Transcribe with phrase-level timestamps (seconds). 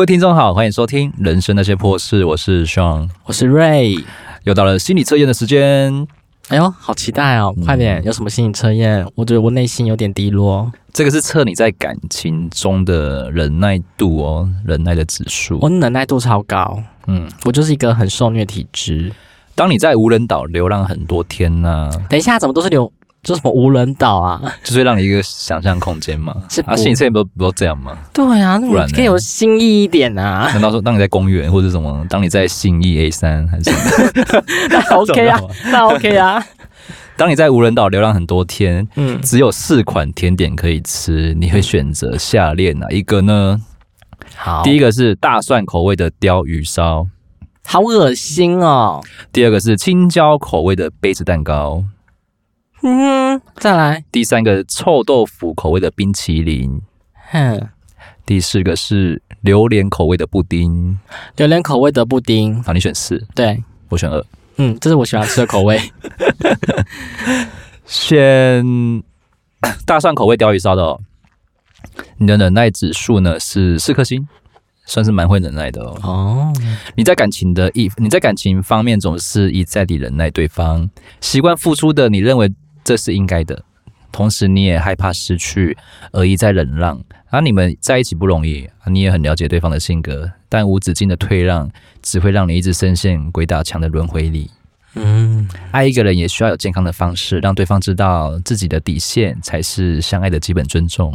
[0.00, 4.02] 各位听众好，欢迎收听《人生那些破事》，我是 Sean，我是 Ray，
[4.44, 6.08] 又到了心理测验的时间。
[6.48, 7.54] 哎呦，好期待哦！
[7.66, 9.06] 快点，有什么心理测验？
[9.14, 10.72] 我觉得我内心有点低落。
[10.94, 15.58] 这个是测你在感情中的忍耐度哦，忍耐的指数。
[15.60, 19.12] 我忍耐度超高，嗯，我就是一个很受虐体质。
[19.54, 21.90] 当你在无人岛流浪很多天呢、啊？
[22.08, 22.90] 等一下，怎么都是流？
[23.22, 24.40] 就什么无人岛啊？
[24.64, 26.34] 就是让你一个想象空间嘛。
[26.48, 27.96] 是啊，心理测验不不都这样吗？
[28.12, 30.50] 对啊，那不然可以有新意一点啊。
[30.52, 32.06] 难道说当你在公园或者什么？
[32.08, 33.70] 当你在信义 A 三还是？
[34.70, 36.44] 那 OK 啊，那 OK 啊。
[37.16, 43.60] 当你在无人岛流浪很多天，嗯，只有四款甜点可以吃，你会选择下列哪一个呢？
[44.34, 47.06] 好，第一个是大蒜口味的鲷鱼烧，
[47.66, 49.02] 好恶心哦。
[49.30, 51.84] 第二个是青椒口味的杯子蛋糕。
[52.82, 54.04] 嗯，再来。
[54.10, 56.80] 第三个臭豆腐口味的冰淇淋，
[57.30, 57.68] 哼。
[58.24, 60.98] 第四个是榴莲口味的布丁，
[61.36, 62.62] 榴莲口味的布丁。
[62.62, 63.26] 好，你选四。
[63.34, 64.24] 对，我选二。
[64.56, 65.80] 嗯，这是我喜欢吃的口味。
[67.86, 68.64] 选
[69.84, 71.00] 大蒜口味鲷鱼烧的哦。
[72.18, 74.28] 你的忍耐指数呢是四颗星。
[74.86, 76.00] 算是蛮会忍耐的哦。
[76.02, 76.52] 哦，
[76.96, 80.88] 你在感情的一，你在感情方面总是一再地忍耐对方，
[81.20, 82.52] 习惯付出的，你认为
[82.84, 83.62] 这是应该的，
[84.10, 85.76] 同时你也害怕失去
[86.12, 87.00] 而一再忍让。
[87.28, 91.70] 而、啊、你们在一起不容易，你也很了解对方的性格，但无止境的退让
[92.02, 94.50] 只会让你一直深陷鬼打墙的轮回里。
[94.94, 101.14] 嗯，爱一个人也需要有健康的方式，让对方知道自己的底线才是相爱的基本尊重。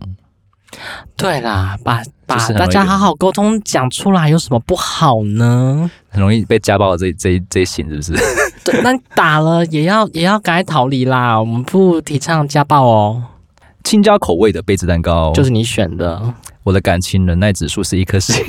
[1.18, 5.92] 对啦，把把大家好好沟通讲出来，有什么不好呢？
[6.08, 8.24] 很容易被家暴的这这这一型是不是？
[8.66, 11.40] 对，那打了也要也要赶快逃离啦。
[11.40, 13.24] 我们不提倡家暴哦。
[13.84, 16.34] 青椒口味的杯子蛋糕就是你选的。
[16.64, 18.44] 我的感情忍耐指数是一颗星。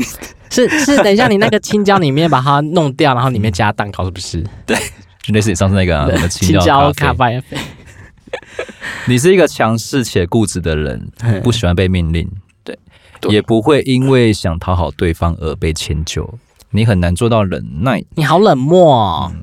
[0.49, 4.43] 是是，等一下你那个青椒里面把它弄掉，然后里面加蛋糕，是不是？
[4.65, 4.75] 对，
[5.23, 7.43] 就类似你上次那个啊，什么青椒咖啡。
[9.07, 11.11] 你是一个强势且固执的人，
[11.43, 12.27] 不喜欢被命令，
[12.65, 12.79] 对，
[13.21, 16.27] 对，也不会因为想讨好对方而被迁就。
[16.71, 19.33] 你很难做到忍耐，你好冷漠哦。
[19.35, 19.43] 嗯，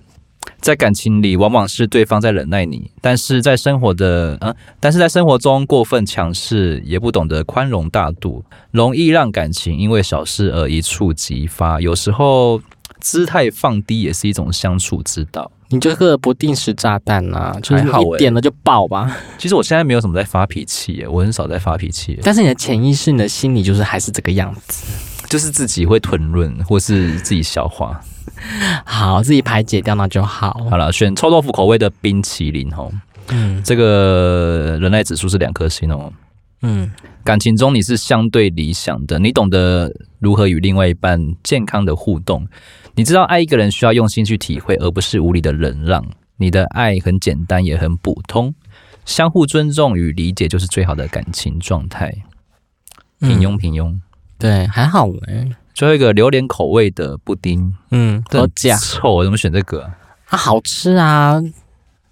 [0.63, 11.81] 在感情里，往往是对方在忍耐你，但是在生活的啊，但是在生活中过分强势，也不懂得宽容大度，容易让感情因为小事而一触即发。
[11.81, 12.61] 有时候
[13.01, 15.51] 姿态放低也是一种相处之道。
[15.67, 19.17] 你就是个不定时炸弹呐、啊，就是一点了就爆吧。
[19.39, 22.17] 其实我现在没有什么在发脾气，我很少在发脾气。
[22.23, 24.85] 但是你的潜意识、你的心里就是还是这个样子，
[25.33, 27.99] 就是自己会吞润或是自己消化，
[28.85, 30.53] 好，自己排解掉那就好。
[30.69, 32.91] 好了，选臭豆腐口味的冰淇淋哦。
[33.29, 36.13] 嗯，这个忍耐指数是两颗星哦。
[36.61, 36.91] 嗯，
[37.23, 42.47] 感情中你是相对理想的，你懂得如何与另外一半健康的互动。
[42.93, 46.05] 你知道爱一个人需要用心去体会，而不是无理的忍让。
[46.37, 48.53] 你的爱很简单，也很普通，
[49.03, 52.13] 相互尊重与理解就是最好的感情状态。
[53.19, 53.97] 平庸，平庸，
[54.43, 55.47] 对，还好哎。
[55.73, 59.89] 最后一个榴莲口味的布丁，嗯，好假臭，我怎么选这个？
[60.27, 61.41] 它好吃啊，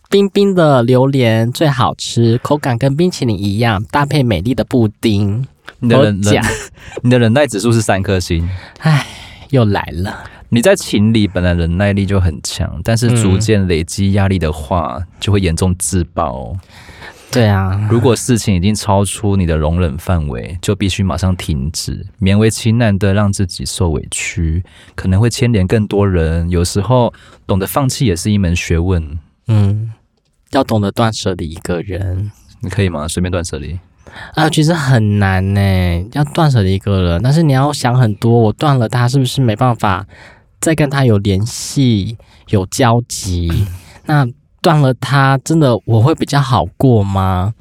[0.10, 5.46] 冰冰的榴莲最好吃，口感跟冰淇淋一样，搭配美丽的布丁。
[5.80, 6.42] 你的忍忍，
[7.04, 8.50] 你的忍耐指数是三颗星。
[8.80, 9.06] 唉，
[9.50, 10.24] 又来了。
[10.48, 16.56] 你在情里本来忍耐力就很强，但是逐渐累积压力的话，嗯、就会严重自爆。
[17.32, 24.62] 对啊，如果事情已经超出你的容忍范围，就必须马上停止，勉为其难的让自己受委屈，
[24.96, 26.50] 可能会牵连更多人。
[26.50, 27.14] 有时候
[27.48, 29.18] 懂得放弃也是一门学问。
[29.48, 29.94] 嗯，
[30.52, 33.08] 要懂得断舍离一个人，你可以吗？
[33.08, 33.80] 随便断舍离
[34.36, 36.06] 啊，其实很难呢。
[36.12, 40.06] 要断舍离一个人，但是你要想很多，我断了他是不是没办法？
[40.60, 42.18] 再跟他有联系、
[42.50, 43.50] 有交集，
[44.06, 44.28] 那
[44.62, 47.54] 断了他，真的我会比较好过吗？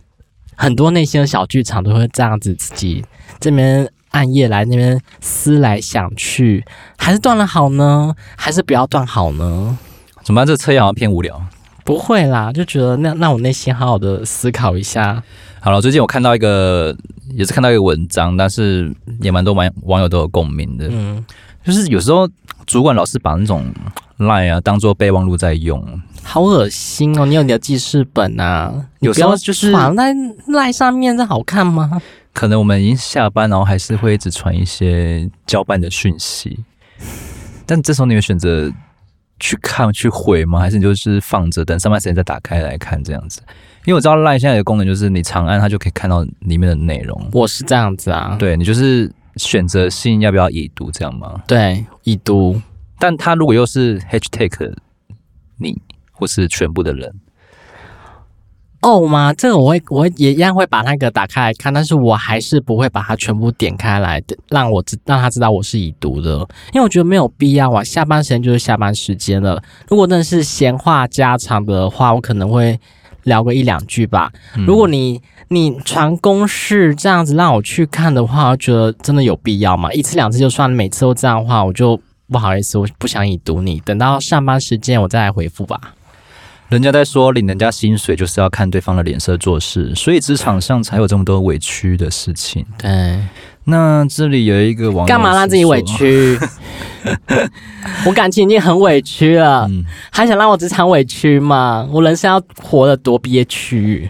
[0.55, 3.02] 很多内心的小剧场都会这样子，自己
[3.41, 6.62] 这边暗夜来那边思来想去，
[6.99, 8.14] 还是断了好呢？
[8.37, 9.79] 还是不要断好呢？
[10.23, 10.47] 怎么办？
[10.47, 11.43] 这个测验好像偏无聊。
[11.82, 15.23] 不会啦，就觉得那那我内心好好的思考一下。
[15.61, 16.94] 好了，最近我看到一个，
[17.32, 20.88] 也是看到一个文章，但是也蛮多网网友都有共鸣的。
[20.91, 21.25] 嗯。
[21.64, 22.29] 就是有时候
[22.67, 23.70] 主管老是把那种
[24.19, 25.82] line 啊当做备忘录在用，
[26.22, 27.26] 好恶心哦！
[27.26, 30.14] 你有你的记事本啊，有时候就是传在
[30.49, 32.00] line 上面，这好看吗？
[32.32, 36.64] 可能我们已经下班，然后还是会一直传一些交办的讯息，
[37.67, 38.70] 但这时候你会选择
[39.38, 40.61] 去看去回吗？
[40.61, 43.40] 还是你就是放着等上班时间再打开来看这样子？
[43.87, 47.28] 因为我知道 line 现在的功能就是你长按它就可以看到里面的内容。
[47.32, 49.11] 我是这样子啊，对你就是。
[49.37, 51.40] 选择性要不要已读这样吗？
[51.46, 52.61] 对，已读。
[52.99, 54.75] 但他如果又是 hashtag
[55.56, 55.81] 你
[56.20, 57.12] 或是全部的人。
[58.82, 59.31] 哦吗？
[59.34, 66.38] 这个我会，我也一样会把那个打开来看，但是我还是不会把它全部点开来的，让我知让他知道我是已读的，
[66.72, 67.84] 因为我觉得没有必要啊。
[67.84, 72.81] 下班时间就是下班时间了，如果真的是闲话家常的话，我可能会
[73.25, 74.32] 聊个一两句吧。
[74.56, 79.93] 嗯、如果你你传公式这样子让我去看的话，我觉得真的有必要吗？
[79.93, 82.00] 一次两次就算，每次都这样的话，我就
[82.31, 85.78] 不好意思，我不想已读你，等到上班时间我再来回复吧。
[86.70, 92.64] 人家在说领人家薪水就是要看对方的脸色做事，所以职场上才有这么多委屈的事情。
[92.78, 93.19] 对，
[93.64, 96.38] 那这里有一个网友，干嘛让自己委屈？
[98.06, 101.88] 我感情已经很委屈了，嗯、还想让我职场委屈吗？
[101.90, 104.08] 我人生要活得多憋屈？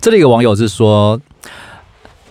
[0.00, 1.20] 这里有个网友是说，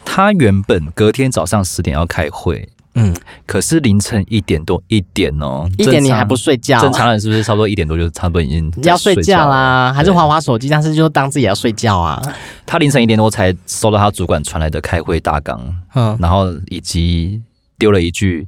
[0.03, 2.67] 他原本隔天早上十点要开会。
[2.95, 3.15] 嗯，
[3.45, 6.81] 可是凌晨一点多一点哦，一点你还不睡觉？
[6.81, 9.93] 正常人是不是差不多一点多就差不多已经要睡觉啦？
[9.93, 10.67] 还是滑滑手机？
[10.67, 12.21] 但是就当自己要睡觉啊。
[12.65, 15.61] 他凌晨一点多才收到他主管传来的开会大纲，
[15.93, 17.41] 嗯，然后以及
[17.77, 18.47] 丢了一句：“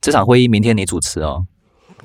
[0.00, 1.44] 这场会议明天你主持哦。”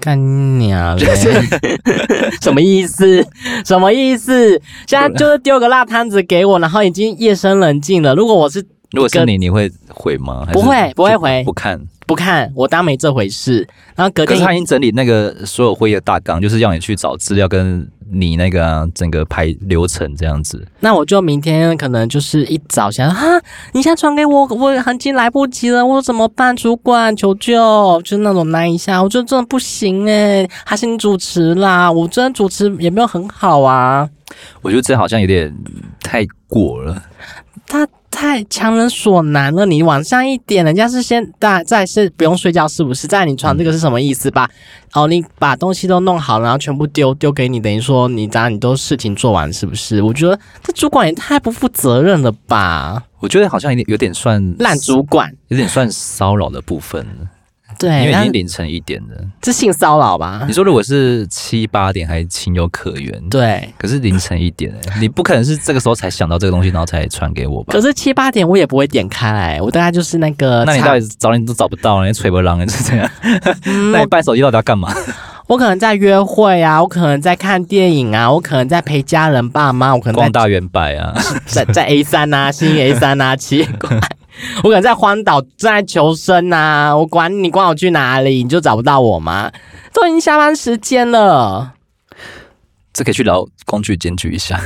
[0.01, 0.97] 干你啊！
[2.41, 3.25] 什么意思？
[3.63, 4.59] 什么意思？
[4.87, 8.15] 现在就是丢个辣摊子给我，然后已经夜深人静了。
[8.15, 8.65] 如果我是。
[8.93, 10.47] 如果是你，你会回吗？
[10.53, 13.67] 不会，不会回，不看，不看，我当没这回事。
[13.95, 20.63] 然后隔天，可是他已经整理那个所有会议的大纲，就是要你去找资料，跟你那个、啊、整个排流程这样子。
[20.79, 23.41] 那我就明天可能就是一早想啊，
[23.71, 26.55] 你现在传给我，我已经来不及了，我怎么办？
[26.55, 34.07] 主管求救，就是那种难一下，我觉得真的不行哎，还是你主持啦，我真的主持也没有很好啊。
[34.61, 35.51] 我觉得这好像有点
[35.99, 37.01] 太过了。
[37.65, 37.87] 他。
[38.13, 39.65] 太强人所难了！
[39.65, 43.07] 你往上一点，人家是先大在是不用睡觉，是不是？
[43.07, 44.49] 在你床这个是什么意思吧？
[44.93, 50.01] 哦，你把东西都弄好，然后全部丢丢给你，等于说你当然你都事情做完，是不是？
[50.01, 53.03] 我觉得这主管也太不负责任了吧！
[53.19, 57.05] 我觉得好像有点有点算烂主管，有点算骚扰的部分。
[57.79, 60.43] 对，因为已经凌晨一点了，这性骚扰吧？
[60.47, 63.69] 你说如果是七八点还情有可原，对。
[63.77, 67.73] 可是凌晨一点，哎，你不可能是这个时候才想到这个东西，然后才传给我吧？
[67.73, 70.63] 可是七八点我也不会点开来，我大概就是那个……
[70.65, 73.09] 那你到底找你都找不到，你吹不浪，是这样？
[73.91, 74.93] 那你办手机到底要干嘛？
[75.47, 81.13] 我可能在约会啊，我可能在看电影啊，我可能在陪家人爸妈，我可能在逛大远百啊，
[81.45, 83.99] 在 在 A 三啊，新 A 三啊， 奇怪。
[84.63, 89.51] 我可能在荒岛正在求生呐、啊，我管你管我去哪里，你就找不到我吗？
[89.93, 91.73] 都已经下班时间了，
[92.91, 94.59] 这可以去劳工具检举一下，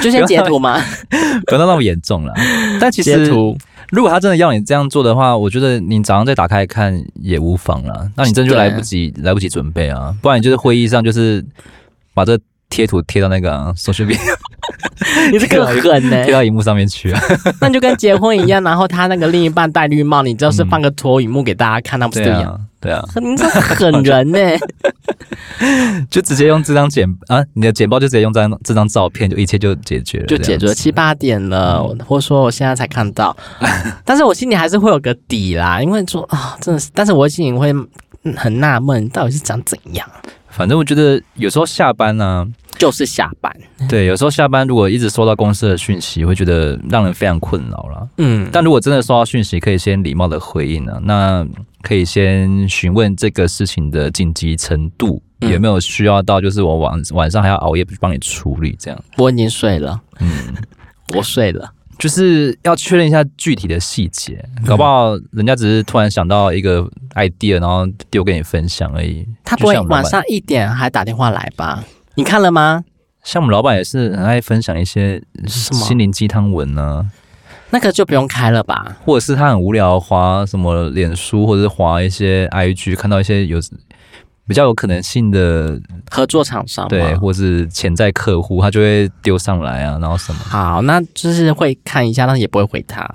[0.00, 0.80] 就先截图吗？
[1.46, 2.32] 不要那么严重了。
[2.80, 3.58] 但其实，图
[3.90, 8.10] 如果他真的要你这样做的话，我觉得你早上再打开看也无妨了。
[8.16, 11.44] 那你真的就来不及来不及准备啊，不然你就是会议上就是
[12.12, 12.38] 把这
[12.70, 14.18] 贴图贴到那个手机边。
[15.32, 17.20] 你这个狠呢，贴到荧幕上面去啊？
[17.60, 22.60] 那就跟结婚一样，然后他那个另一半戴绿帽，你就是放个投影幕给大家看，那不是这样？
[22.80, 24.38] 对啊，你这狠人呢，
[26.10, 33.34] 就直接用这张简啊，你的简报就直接用这张这张照片，就一切就解决了，就解决了七八点了，或者说我现在才看到，
[34.04, 37.72] 但是我心里还是会有个底啦，因为说啊，真的是，但是我心里会
[38.36, 40.06] 很纳闷，到底是长怎样？
[40.50, 42.46] 反正我觉得有时候下班呢。
[42.84, 43.50] 就是下班，
[43.88, 48.06] 对，有时候下班如果一直收到公司的讯息，会觉得让人非常困扰了。
[48.18, 51.46] 嗯，但如果真的收到讯息，可以先礼貌的回应呢、啊，那
[51.80, 59.04] 可以先询问这个事情的紧急程度、嗯、有没有需要到，就是我晚晚上还要熬夜帮你处理这样。
[59.16, 60.54] 我已经睡了，嗯，
[61.16, 69.26] 我睡了，就是要确认一下具体的细节，搞不好人家只是突然想到一个 idea，然后丢给你分享而已。
[69.42, 71.82] 他不会晚上一点还打电话来吧？
[72.16, 72.84] 你看了吗？
[73.24, 77.10] 像我们老板也是很爱分享一些什么心灵鸡汤文呢，
[77.70, 78.96] 那个就不用开了吧？
[79.04, 83.58] 或者是他很无聊，划什么脸书，或者是划一些 IG，看到一些有
[84.46, 85.80] 比较有可能性的
[86.10, 90.38] 合作厂商，对，或是潜在客户，他就会丢上来啊，然后什么？
[90.44, 93.08] 好，那就是会看一下，但是也不会回他，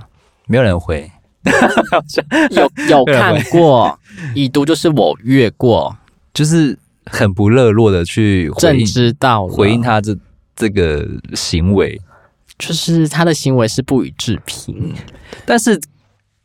[0.48, 1.10] 没有人回，
[2.50, 3.98] 有有看过
[4.34, 5.96] 已读，就是我越过，
[6.34, 6.78] 就是。
[7.10, 10.18] 很不热络的去回应，知道回应他这
[10.56, 12.00] 这个行为，
[12.58, 14.94] 就是他的行为是不予置评。
[15.46, 15.80] 但是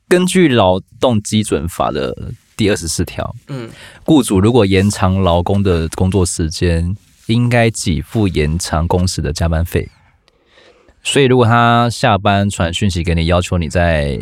[0.08, 3.68] 根据劳动基准法的第二十四条，嗯，
[4.04, 9.88] 雇主如果延长劳工的工作时间，应该给付延长工时的加班费。
[11.02, 14.18] 所以如果他下班传讯息给你，要求你在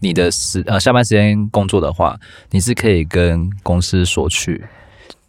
[0.00, 2.18] 你的时呃下班时间工作的话，
[2.50, 4.62] 你是可以跟公司索取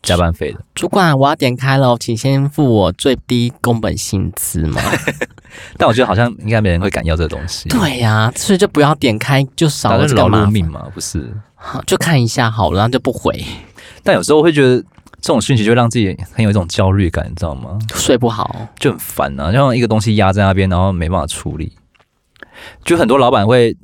[0.05, 0.59] 加班费的。
[0.73, 4.81] 主管，我要点开了，请先付我最低工本薪资嘛。
[5.77, 7.67] 但我觉得好像应该没人会敢要这个东西。
[7.69, 11.33] 对呀、啊，所以就不要点开，就少了这个劳命嘛，不是？
[11.55, 13.43] 好，就看一下好了，然后就不回。
[14.03, 14.77] 但有时候我会觉得
[15.21, 17.79] 这种讯息就让自己很有一种焦虑感，你知道吗？
[17.93, 21.73] 睡不好就很烦啊，就像一个东西压在那边，然后没办法处理。
[22.83, 23.75] 就很多老板会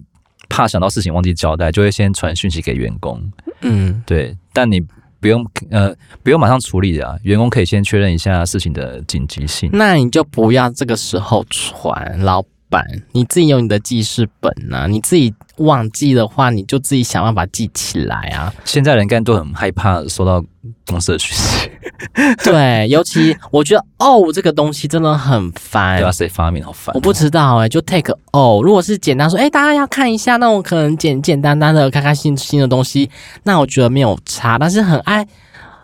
[0.50, 3.32] 怕想到事情忘记交代，就会先传讯息给员工。
[3.62, 4.36] 嗯，对。
[4.54, 4.86] 但你
[5.22, 9.70] 不用呃不用马上处理的啊，员工可以先确认一下事情的紧急性。
[9.72, 15.32] 那你就不要这个时候传老板，你自己有你的记事本啊，你自己。
[15.58, 18.51] 忘记的话，你就自己想办法记起来啊！
[18.66, 20.44] 现在人干都很害怕收到
[20.88, 21.70] 公司的讯息，
[22.44, 26.00] 对，尤其我觉得哦，这个东西真的很烦。
[26.00, 26.96] 对啊，谁发明好烦？
[26.96, 33.12] 我不知道哎、欸，就 take 哦，如果是简单说，哎、欸，大家要看一下，那我可能简简单单的开开心心的东西，
[33.44, 34.58] 那我觉得没有差。
[34.58, 35.28] 但是很爱，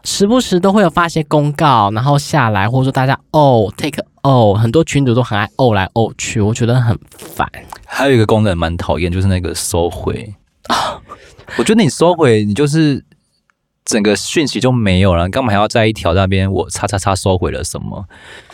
[0.03, 4.03] 时不时都会有发一些公告，然后下来，或者说大家哦 take。
[4.27, 7.50] 哦，很多群主都很爱哦来哦去，我觉得很烦。
[7.86, 10.34] 还有一个功能蛮讨厌，就是那个收回
[10.67, 11.01] 啊。
[11.57, 13.05] 我觉得你收回，你就是
[13.86, 18.05] 整个讯息就没有了，干嘛还要在一条那边我叉叉叉收回了什么？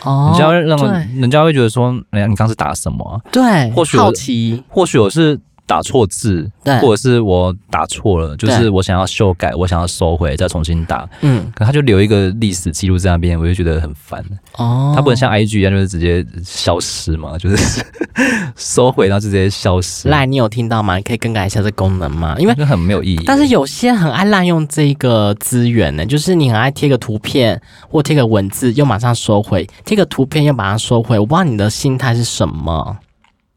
[0.04, 0.78] 哦，人家会让
[1.20, 3.20] 人家会觉得说，哎呀，你刚是打什么？
[3.32, 5.40] 对，或许好奇，或许我是。
[5.66, 11.08] 打错字，对，或者是我打错了，就是我想要修改，我想要收回，再重新打。
[11.22, 14.22] 嗯，可他就留一个历史记录在那边，我就觉得很烦。
[14.56, 17.82] 哦，他不能像 IG 一样，就是直接消失嘛，就是
[18.56, 20.08] 收回，然后就直接消失。
[20.08, 20.96] 赖，你有听到吗？
[20.96, 22.36] 你可以更改一下这功能吗？
[22.38, 23.22] 因为很没有意义。
[23.24, 31.18] 但是有些很爱滥用这个资源呢，就是你很爱贴个图片或贴个文字，又马上收回；贴个图片又马上收回。
[31.18, 32.98] 我不知道你的心态是什么。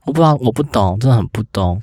[0.07, 1.79] 我不知道，我不懂，真的很不懂。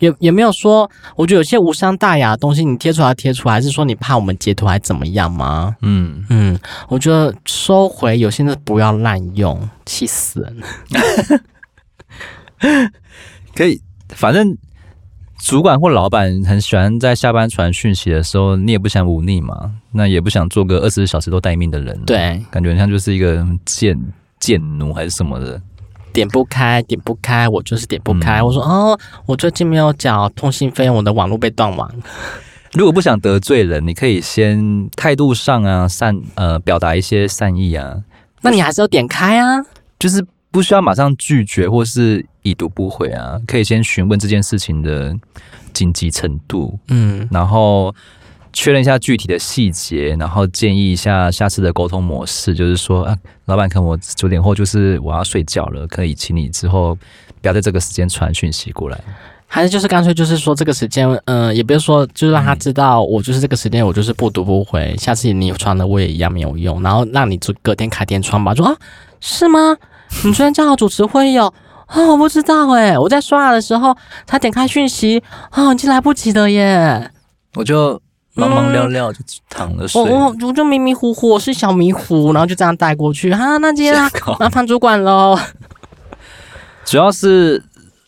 [0.00, 5.76] 也也没有说，我觉得有些无伤大雅的东西，你贴出来贴出来，还是说你怕我们截图还怎么样吗？
[5.82, 6.58] 嗯嗯，
[6.88, 10.66] 我觉得收回有些的不要滥用，气死人了。
[13.54, 14.56] 可以，反正
[15.38, 21.96] 主管或老板很喜欢在下班传讯息的时候，你也不想忤逆嘛，那也不想做个二十四小时都待命的人。
[22.04, 23.96] 对，感觉像就是一个贱
[24.40, 25.60] 贱奴还是什么的。
[26.12, 28.38] 点不开，点不开，我就是点不开。
[28.40, 31.90] 嗯、我说哦，我最近没有缴通信费，我的网络被断网。
[32.72, 38.02] 如果不想得罪人，你可以先态度上啊善呃表达一些善意啊。
[38.42, 39.64] 那你还是要点开啊，
[39.98, 45.16] 就是不需要马上拒绝或是已读不回啊，可以先询问这件事情的
[45.72, 47.94] 紧急程度，嗯，然后。
[48.52, 56.94] 确认一下具体的细节，然后建议一下下次的沟通模式，就是说啊，老板，可能我九点后就是我要睡觉了，可以请你之后
[57.40, 58.98] 不要在这个时间传讯息过来，
[59.46, 68.76] 还是就是干脆就是说这个时间，嗯、呃，也不是说就是让他知道我就是这个时间我就是不读不回，下次你传的我也一样没有用，然后让你就隔天开天窗吧，说啊
[69.20, 69.76] 是吗？
[70.24, 71.52] 你昨天叫好主持会议哦，
[71.86, 77.10] 啊 我不知道诶，我在刷牙的时候他点开讯息啊，已经来不及了耶，
[77.54, 78.00] 我就。
[78.38, 79.18] 忙忙撂撂就
[79.48, 83.94] 躺着睡，我我我就迷迷糊糊，我是小迷糊，然后就这样带过去哈、啊，那今天
[84.38, 85.36] 麻烦主管喽。
[86.84, 87.62] 主要是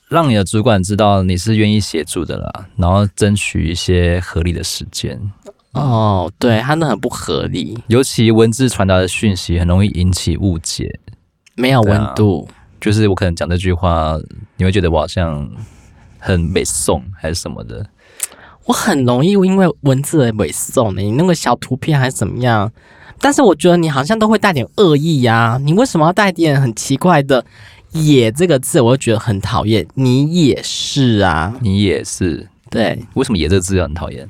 [0.08, 5.20] 让你的主管知道你是愿意协助的啦，然后争取一些合理的时间。
[5.72, 10.98] 哦，对，他那很不合理，尤其文字传达的讯息很容易引起误解，
[11.54, 12.54] 没有温度、啊。
[12.80, 14.16] 就是我可能讲这句话，
[14.56, 15.48] 你会觉得我好像
[16.18, 17.86] 很美颂还是什么的。
[18.70, 22.70] 我很容易因为文字而伪送的，你那个小图片还是怎么样？
[23.18, 27.44] 但是我觉得你好像都会带点恶意呀、啊，你为什么要带点很奇怪的
[27.90, 28.80] “也”这个字？
[28.80, 29.84] 我就觉得很讨厌。
[29.94, 32.96] 你也是啊，你也是对。
[33.14, 34.24] 为什么“也”这个字很讨厌？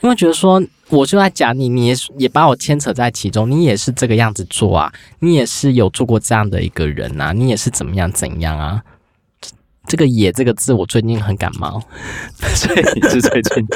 [0.00, 8.82] 因为觉得说我就在讲你，你也也把我牵扯在其中，你也是这个样子做啊，你也是有做过这样的一个人啊，你也是怎么样怎样啊？
[9.86, 11.82] 这个“野”这个字，我最近很感冒，
[12.54, 13.66] 所以最近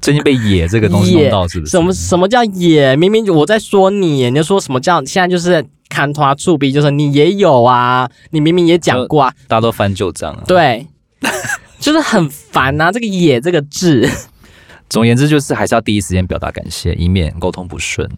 [0.00, 1.70] 最近被“野”这个东西弄到是不是？
[1.70, 2.96] 什么什么叫“野”？
[2.96, 10.42] 明明我在说你，你就说什么叫现在就是看他触笔，就是你也有啊，你明明也讲过啊，大家都翻旧账啊。
[10.46, 10.86] 对，
[11.78, 14.08] 就是很烦啊，这个“野”这个字。
[14.88, 18.08] 总而言之，就是还是要第一时间表达感谢，以免沟通不顺。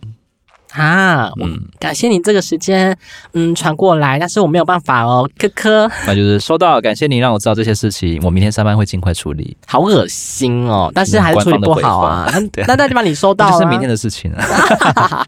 [0.72, 2.96] 啊，嗯，感谢你这个时间，
[3.32, 5.90] 嗯，传过来，但是我没有办法哦，科科。
[6.06, 9.56] 那就是收到，感谢你让我知道这些事情，我明天上班会尽快处理。
[9.66, 12.32] 好恶心哦，但是还是处理不好啊。
[12.68, 15.26] 那那就把你收到了，这是明天的事情啊。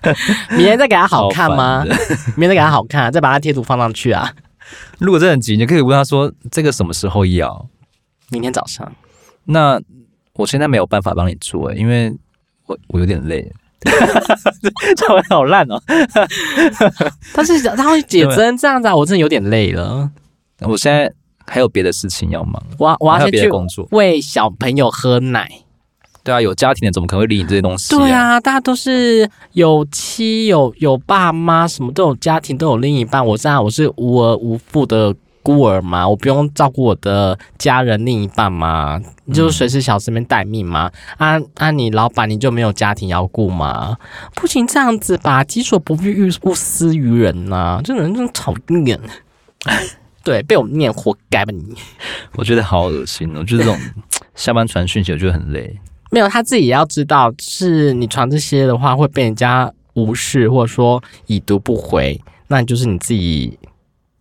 [0.50, 1.84] 明天再给他好看吗？
[2.36, 4.32] 明天再给他好看，再把他贴图放上去啊。
[4.98, 7.66] 如果真的很急，你可以问他说这个什么时候要？
[8.30, 8.90] 明天早上。
[9.44, 9.80] 那
[10.34, 12.14] 我现在没有办法帮你做，因为
[12.66, 13.50] 我我有点累。
[14.96, 15.80] 这玩好烂哦！
[17.32, 20.10] 他是他会解真这样子啊，我真的有点累了。
[20.60, 21.12] 我现在
[21.46, 25.48] 还有别的事情要忙，我我要先去工作，喂小朋友喝奶。
[26.24, 27.98] 对啊，有家庭的怎么可能会理你这些东西啊？
[27.98, 33.24] 对啊，大家都是有妻有有爸妈，什么都有家庭，都有另一半。
[33.24, 35.14] 我这样我是无儿无父的。
[35.48, 40.92] 孤儿嘛，我不用照顾我的家人另一半嘛，你就是随时小身边待命嘛。
[41.16, 43.96] 啊啊，你老板你就没有家庭要顾吗？
[44.34, 47.80] 不行这样子吧，己所不欲，勿施于人呐、啊。
[47.82, 48.52] 这人真讨
[48.84, 49.00] 厌。
[50.22, 51.74] 对，被我念活该吧你。
[52.34, 53.74] 我觉得好恶心哦，就是这种
[54.36, 55.74] 下班传讯息，我觉得很累。
[56.10, 63.58] 没有，他自己也要知道，是你传这些的话会被人家无视，或者说已读不回，那就是你自己。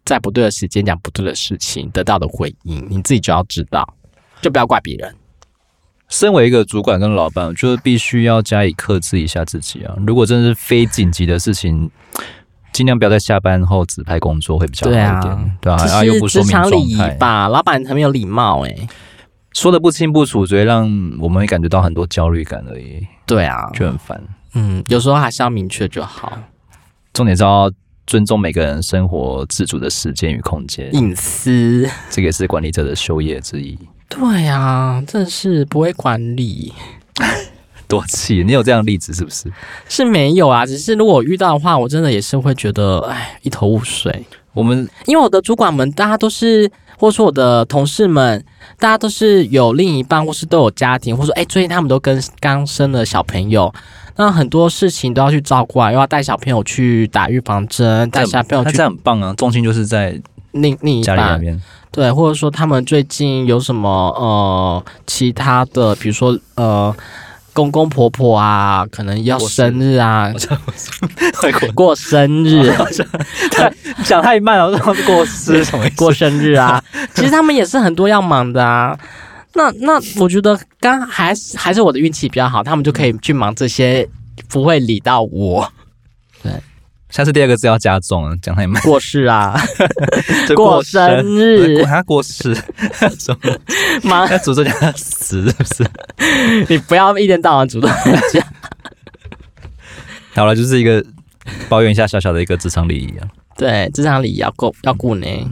[0.08, 3.94] 在不对的时间讲不对的事情，得到的回应，你自己就要知道，
[4.42, 5.14] 就不要怪别人。
[6.08, 9.94] 身为一个主管跟老板，就是必须要加以克制一下自己啊。
[10.08, 11.92] 如果真的是非紧急的事情，
[12.72, 18.88] 尽量不要在下班后指派工作会比较好一点，对啊，又不说明礼仪吧，老板很没有礼貌哎、欸，
[19.52, 20.84] 说的不清不楚，只会让
[21.20, 23.06] 我们会感觉到很多焦虑感而已。
[23.26, 24.24] 对啊，就很烦。
[24.54, 26.40] 嗯，有时候还是要明确就好。
[27.12, 27.70] 重点是要。
[28.08, 33.78] 尊重每个人生活自主的时间与空间，隐私，这个也是管理者的修业之一。
[34.08, 36.74] 对呀、啊，真是不会管理，
[37.86, 38.46] 多气！
[38.46, 39.52] 你有这样的例子是不是？
[39.90, 44.26] 是没有啊，只是如果遇到的话，我真的也是会觉得，哎，一头雾水。
[44.54, 48.44] 我们因为我的主管们，大家都是，或者说我的同事们，
[48.80, 53.72] 大家都是有另一半，或是都有家庭，或者说，哎，最近他们都跟刚生了小朋友。
[54.18, 59.34] 那很多事情都要去照顾啊，又要带小朋友去打预防针，带小朋友去，这很棒啊！
[59.38, 60.20] 重心就是在
[60.54, 66.96] 另另一半那边，对，或者说他们最近有什么呃其他的，比如说呃
[67.54, 70.32] 公公婆婆啊，可能要生日啊，
[71.60, 72.74] 过，过生日，
[74.04, 76.84] 讲太慢了，过生什么过生日啊？
[77.14, 78.98] 其实他们也是很多要忙的啊。
[79.58, 84.08] 那那我觉得刚还是还是我的运气比较好，他们就可以去忙这些，
[84.48, 85.68] 不会理到我。
[86.44, 86.52] 对，
[87.10, 88.80] 下次第二个字要加重了，讲太慢。
[88.84, 89.60] 过世啊，
[90.56, 92.54] 过，生日，还要过世，
[93.18, 93.58] 什么？
[94.04, 95.84] 忙诅咒讲死是不是？
[96.70, 98.46] 你不要一天到晚诅咒人家。
[100.36, 101.04] 好了，就是一个
[101.68, 103.28] 抱怨一下小小的一个职场礼仪啊。
[103.58, 105.26] 对，职场礼仪要顾要顾呢。
[105.28, 105.52] 嗯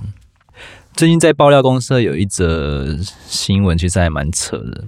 [0.96, 4.86] 最近在爆料公社有一则新闻，其实还蛮扯的。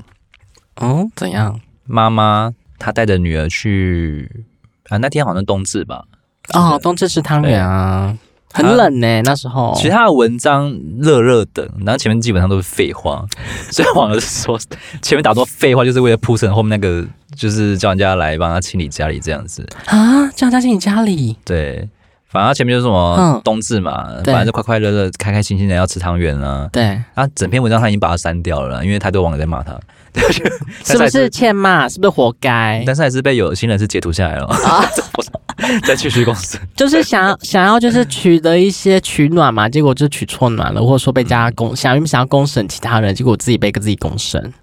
[0.77, 1.59] 哦，怎样？
[1.85, 4.45] 妈妈她带着女儿去
[4.87, 6.05] 啊，那天好像冬至吧？
[6.53, 8.17] 哦，冬至吃汤圆啊，
[8.53, 9.21] 很冷呢。
[9.23, 13.25] 那时候，其他的文章热热的，然后前面基本上都是废话，
[13.69, 14.57] 所以网友说
[15.01, 21.89] 前面打多废话，就是为了铺成后面那个，就是叫人家来帮他清理家里这样子啊，叫人家清理家里，对。
[22.29, 26.67] 反正前面就是什么冬至嘛，嗯、反正就快快乐乐、开开心心的要吃汤圆啊。
[26.71, 29.79] 对，他整篇文章他已经把它删掉了，因为太多网友在骂他，
[30.83, 31.87] 是不是欠骂？
[31.87, 32.83] 是不是活该？
[32.85, 34.83] 但是还是被有心人是截图下来了啊，
[35.87, 44.53] 再继续公司，就是想想要就是取得一些取暖嘛，结果就取错暖了，或者说被加公想想要公审其他人，结果自己被个自己公审。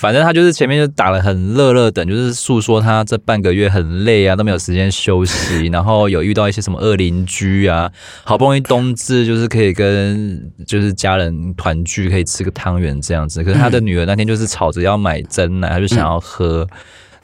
[0.00, 7.92] 反正他就是前面就打了很热热等，就是诉说他这半个月很累啊，都没有时间休息，然后有遇到一些什么恶邻居啊，
[8.24, 13.44] 好不容易冬至就是可以跟就是家人团聚，可以吃个汤圆这样子。
[13.44, 16.66] 可是他的女儿那天就是吵着要买真奶，他就想要喝，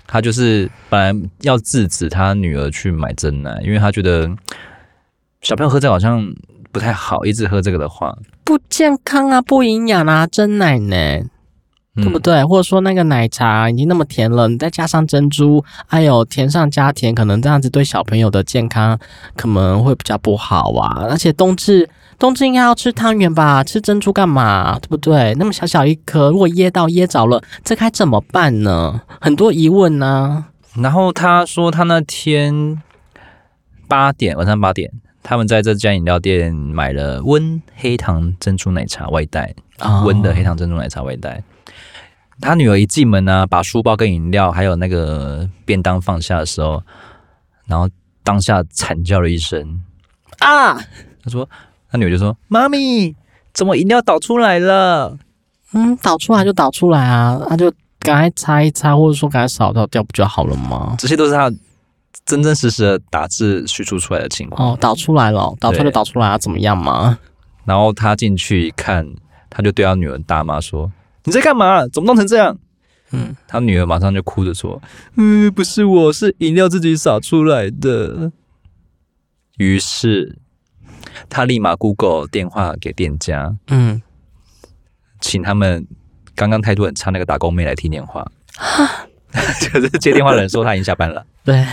[0.06, 4.30] 他就是本来要制止他女儿去买真奶，因为他觉得
[5.40, 6.30] 小朋友喝这好像
[6.70, 11.22] 不太好，一直喝这个的话不健康啊，不营养啊，真奶呢。
[11.96, 12.44] 对不对？
[12.44, 18.98] 或者说那个奶茶已经那么甜了，你再加上珍珠，哎呦，甜上加甜，可能这样子对小朋友的健康
[19.34, 21.06] 可能会比较不好啊。
[21.08, 23.64] 而且冬至，冬至应该要吃汤圆吧？
[23.64, 24.78] 吃珍珠干嘛？
[24.78, 25.34] 对不对？
[25.38, 29.00] 那么小小一颗，如果噎到噎着了，这该怎么办呢？
[29.20, 30.44] 很多疑问呢。
[30.74, 32.82] 然后他说，他那天
[33.88, 39.54] 八点，晚上八点，他们在这家饮料店买了温黑糖珍珠奶茶外带，
[40.04, 41.42] 温的黑糖珍珠奶茶外带。
[42.40, 46.82] 他女儿一进门呢、啊，把书包跟饮料还有那个便当放下的时候，
[47.66, 47.88] 然后
[48.22, 49.80] 当下惨叫了一声
[50.40, 50.74] 啊！
[51.22, 51.48] 他说
[51.90, 53.14] ：“他女儿就说，妈咪，
[53.54, 55.16] 怎么饮料倒出来了？
[55.72, 60.94] 嗯，倒出来就倒出来啊，那就赶快擦一擦，或者说赶快扫掉掉不就好了吗？
[60.98, 61.50] 这些都是他
[62.24, 64.72] 真真实实的打字叙述出来的情况。
[64.72, 67.18] 哦，倒出来了，倒出来就倒出来啊，怎么样嘛？
[67.64, 69.08] 然后他进去一看，
[69.48, 70.92] 他就对他女儿大骂说。”
[71.26, 71.86] 你在干嘛？
[71.88, 72.58] 怎么弄成这样？”
[73.12, 74.82] 嗯，他女儿马上就哭着说
[75.16, 78.32] ：“嗯，不是我，是饮料自己洒出来的。”
[79.58, 80.36] 于是
[81.28, 84.02] 他立马 Google 电话给店家，嗯，
[85.20, 85.86] 请他们
[86.34, 88.26] 刚刚态度很差那个打工妹来听电话。
[89.60, 91.64] 就是接电话的人说他已经下班了，对，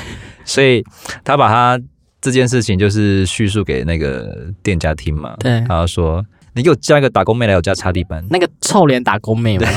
[0.44, 0.84] 所以
[1.24, 1.82] 他把他
[2.22, 9.68] 这件事情就是叙述给那个店家听嘛，对，然后说：“你给我叫一个打工妹来我家擦地板。”那个臭脸打工妹嘛。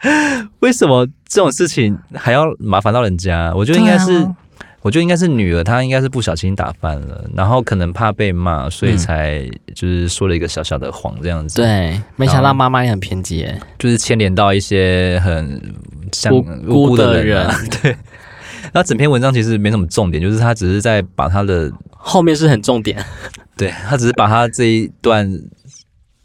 [0.60, 3.52] 为什么这种事情还要麻烦到人家？
[3.54, 4.36] 我觉得应该是，啊、
[4.80, 11.56] 我觉得应该是女儿，她应该是不小心打翻了，然后可能怕被骂，所以才就是说了一个小小的谎这样子。
[11.56, 13.44] 对，没想到妈妈也很偏激，
[13.76, 15.60] 就是牵连到一些很
[16.12, 17.56] 像无辜的人、啊。
[17.82, 17.96] 对，
[18.72, 23.04] 那整篇文章其实没什么重点，就是他只是在把他的后面是很重点，
[23.56, 25.30] 对，他只是把他这一段。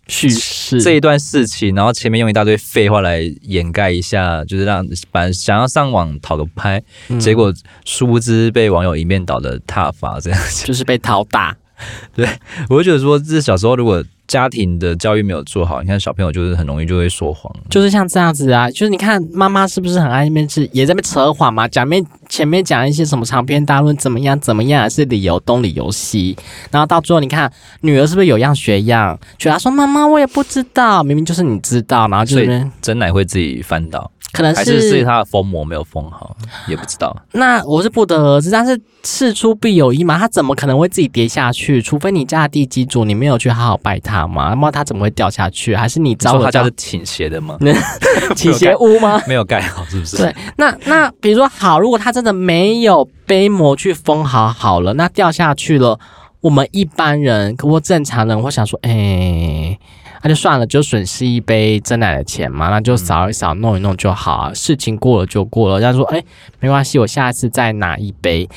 [0.05, 7.51] 叙事这一段事情，然后前面用一大堆废话来掩盖一下，就是让本来想要上网讨个拍，嗯、结果
[7.85, 11.55] 殊不知被网友一面倒的挞伐，这样子就是被讨打。
[12.15, 12.27] 对，
[12.69, 14.03] 我就觉得说，这小时候如果。
[14.25, 21.67] 家庭的教育没有做好，你看小朋友就是很容易就会说谎，就是像这样子啊，就是你看妈妈是不是很爱那边是也在那边扯谎嘛？
[21.67, 26.35] 讲面前面讲一些什么长篇大论，怎么样怎么样，还是理由东理由西，
[26.71, 29.19] 然后到最后你看女儿是不是有样学样？
[29.37, 34.09] 觉得她说妈妈我也不知道，明明就是你知道，然后就是真奶会自己翻倒。
[34.33, 36.35] 可能是还是是他的封膜没有封好，
[36.67, 37.15] 也不知道。
[37.33, 41.79] 那我是不得而知，但是事出必有因嘛，他怎么可能会自己跌下去？
[41.81, 45.75] 除非你家的地基主你没有去好好拜他嘛，那么他怎么会掉下去？
[45.75, 47.57] 还是你知道他家是倾斜的吗？
[48.35, 49.21] 倾斜屋吗？
[49.29, 50.17] 没有盖好，是不是？
[50.17, 55.99] 对，那那比如说好，如果他真的没有杯膜去封好好了，那掉下去了，
[56.41, 59.79] 我们一般人或正常人会想说，哎、欸。
[60.23, 64.53] 那就算了，就损失一杯真奶的钱嘛，那就扫一扫，弄一弄就好啊。
[64.53, 65.81] 事情过了就过了。
[65.81, 66.23] 他说：“哎，
[66.61, 68.47] 没关系，我下一次再拿一杯，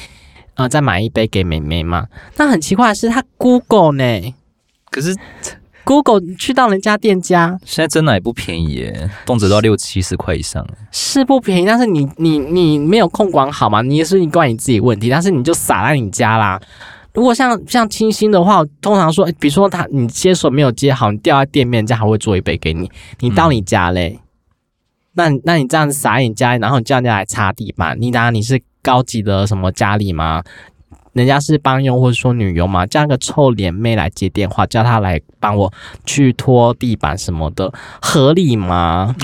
[0.55, 2.07] 啊、呃，再买一杯给妹妹嘛。”
[2.39, 4.35] 那很奇怪的是，他 Google 呢？
[4.93, 5.13] 可是
[5.83, 10.65] Google 去到人家店家，现在珍奶不便宜耶，动辄都要六七十块以上。
[10.93, 13.83] 是不便宜，但是你你你没有控管好嘛？
[13.83, 16.61] 你也是你怪你自己问题，但是你就撒在你家啦。
[17.17, 22.91] 如果像像清新的话，通常说，比如说他你接手没有接好，你掉在店面，人家还会做一杯给你。
[23.21, 24.23] 你到你家嘞，嗯、
[25.15, 30.45] 那那你这样子撒你家，然后你叫人家来擦地板，你当然你是高级的什么家里吗？
[31.17, 35.73] 人家是帮佣或者说女佣嘛，叫个臭脸妹来接电话，叫她来帮我
[36.05, 39.15] 去拖地板什么的，合理吗？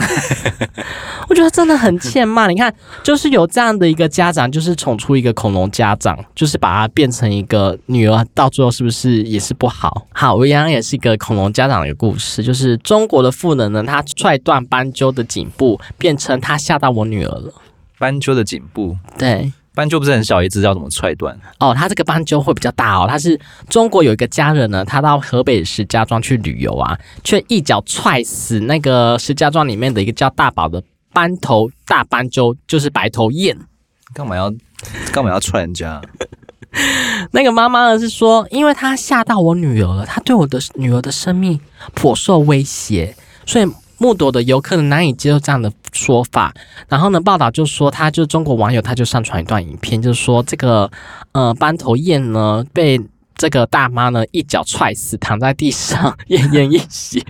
[1.29, 2.47] 我觉得真的很欠骂。
[2.47, 10.07] 你看，就是有这样的一个家长，就是宠出一个恐龙家长，就是把他变成一个女儿，到最后是不是也是不好？
[10.15, 17.53] 好，我一样也是一个恐龙家长的一个故事，就是中国的妇人呢，她踹断斑鸠的颈部，变成她吓到我女儿了。
[17.99, 19.53] 斑鸠的颈部，对。
[19.75, 21.35] 斑鸠不是很小一只，要怎么踹断？
[21.59, 23.07] 哦，它这个斑鸠会比较大哦。
[23.09, 30.83] 它是中国有一个家人呢，他到河北石家庄去旅游啊，却一脚踹死那个石家庄里面的一个叫大宝的
[31.13, 33.57] 斑头大斑鸠，就是白头雁。
[34.13, 34.53] 干嘛要
[35.11, 36.03] 干嘛要踹人家？
[37.33, 41.59] 那个妈妈呢是说，因为他吓到我女儿了，他对我的女儿的生命
[41.95, 43.67] 颇受威胁，所以。
[44.03, 46.53] 目睹的游客呢难以接受这样的说法，
[46.89, 50.91] 然后呢，报道就说，他就是中国网友，他就上传一段影片，就是说这个
[51.31, 53.01] 呃斑头雁呢被
[53.37, 57.25] 这个大妈呢一脚踹死，躺在地上奄奄一息。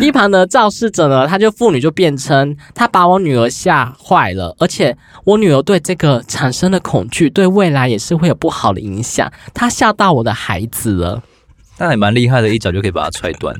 [0.00, 11.22] 一旁的肇事者呢，他就妇女就辩称，他把我女儿吓坏了，而且我女儿对这个产生了恐惧，对未来也是会有不好的影响，他吓到我的孩子了。
[11.78, 13.54] 那还蛮厉害的，一脚就可以把他踹断。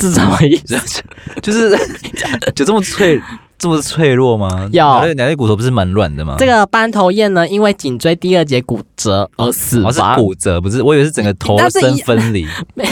[0.00, 1.02] 是什么意思？
[1.42, 1.76] 就是
[2.54, 3.20] 就这么脆，
[3.58, 4.68] 这么脆弱吗？
[4.72, 6.36] 有，两肋骨头不是蛮软的吗？
[6.38, 9.90] 这个斑头雁呢，因为颈椎第二节骨折而死亡。
[9.90, 10.82] 哦，是骨折，不是？
[10.82, 12.46] 我以为是整个头身分离。
[12.74, 12.90] 没有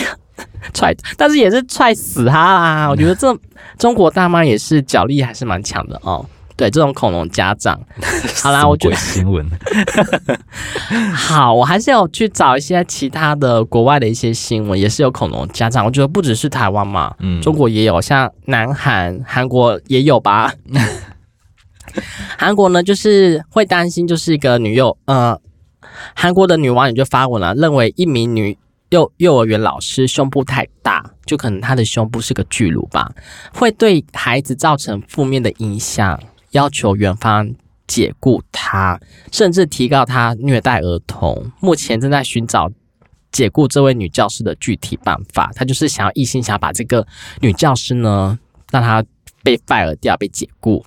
[0.73, 2.89] 踹，但是也是踹死他啦。
[2.89, 3.37] 我觉得这
[3.79, 6.25] 中国大妈也是脚力还是蛮强的哦。
[6.59, 7.81] 对，这种恐龙家长，
[8.43, 9.49] 好啦，我觉得新闻。
[11.15, 15.87] 好，我还是有去找一些其他的国外的一些新闻，也是有恐龙家长。
[15.87, 20.53] 我觉得不只是台湾嘛，嗯，中国也有，像南韩、韩国也有吧。
[22.37, 25.41] 韩国呢，就是会担心，就是一个女幼，呃，
[26.17, 28.59] 韩国的女网友就发文了，认为一名女
[28.91, 33.09] 幼幼儿园老师胸部太大，就可能她的胸部是个巨乳吧，
[33.55, 36.19] 会对孩子造成负面的影响。
[36.53, 37.55] 要求园方
[37.87, 39.01] 解雇他，
[39.33, 41.51] 甚至提告他虐待儿童。
[41.61, 42.71] 目前正在寻找
[43.33, 45.51] 解雇这位女教师的具体办法。
[45.55, 47.07] 他就是想要一心想把这个
[47.41, 48.39] 女教师呢，
[48.71, 49.05] 让她
[49.43, 50.85] 被 fire 掉，被解雇。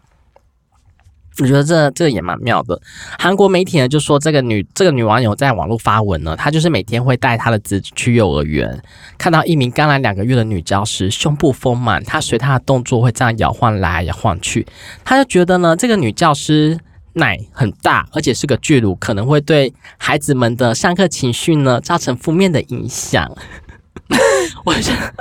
[1.39, 2.79] 我觉得这这个也蛮妙的。
[3.17, 8.81] 韩国媒体呢就说，这个女这个女网友在网络发文呢，她就是每天会带她的子去幼儿园，
[9.17, 14.67] 看到一名刚来两个月的女教师胸部丰满，她随她的动作会这样摇晃来摇晃去，
[15.05, 16.77] 她就觉得呢，这个女教师
[17.13, 23.31] 奶很大，而且是个巨乳，可能会对孩子们的上课情绪呢造成负面的影响。
[24.65, 25.13] 我觉得。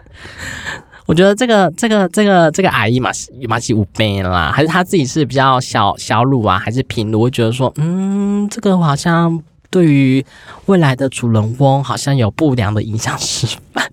[1.11, 7.23] 我觉得这个这个这个这个阿姨嘛是嘛是五倍啦，还是她自己是比较小小乳啊，还是平乳？
[7.23, 10.25] 我觉得说，嗯，这个好像对于
[10.67, 13.85] 未来的主人翁好像有不良的影响示范。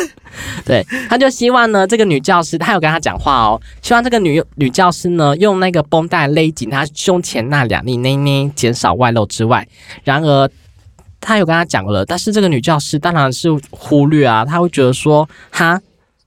[0.64, 9.68] 对，他就希望呢，这个女教师，他有跟他讲话哦，希望这个女女教师呢，用那个绷带勒紧她胸前那两粒内内，减少外露之外。
[10.04, 10.48] 然而，
[11.20, 15.78] 他有跟他讲了，但是这个女教师当然是忽略啊，他会觉得说，哈。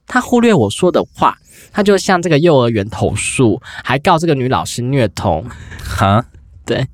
[0.06, 1.36] 他忽略我说的话，
[1.72, 5.44] 他就向这个幼儿园投诉，还告这个女老师虐童。
[5.82, 6.24] 哈，
[6.64, 6.86] 对。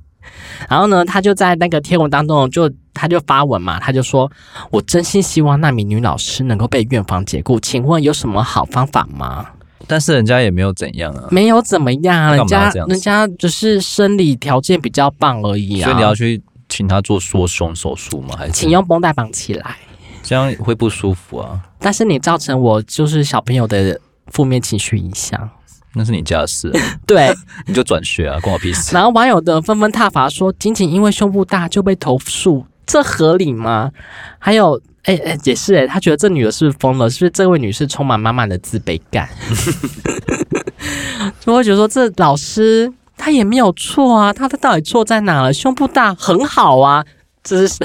[0.68, 4.30] 然后呢，他就在那个贴文当中就，就他就发文嘛，他就说
[4.70, 9.46] ：“我真心希望那名女老师能够被院方解雇，请问有什么好方法吗？”
[9.88, 15.84] 但是人家也没有怎样啊，没有怎么样啊，人家人家只是生理条件比较棒而已啊。
[15.84, 18.36] 所以你要去请他做缩胸手术吗？
[18.38, 19.76] 还是请用绷带绑起来？
[20.22, 21.60] 这样会不舒服啊！
[21.82, 25.50] 但是你造成我就是小朋友的负面情绪影响，
[25.94, 26.72] 那是你家的事。
[27.04, 27.34] 对，
[27.66, 28.94] 你就转学啊，关我屁事。
[28.94, 33.90] 然后网友的纷纷挞伐说，仅仅因为胸部大就被投诉，这合理吗？
[34.38, 37.10] 还有，哎哎，也是哎，他觉得这女的是不是疯了？
[37.10, 39.28] 是不是这位女士充满满满的自卑感？
[41.40, 45.52] 就会觉得说，这老师他也没有错啊，他他到底错在哪了？
[45.52, 47.04] 胸部大很好啊，
[47.42, 47.84] 这是。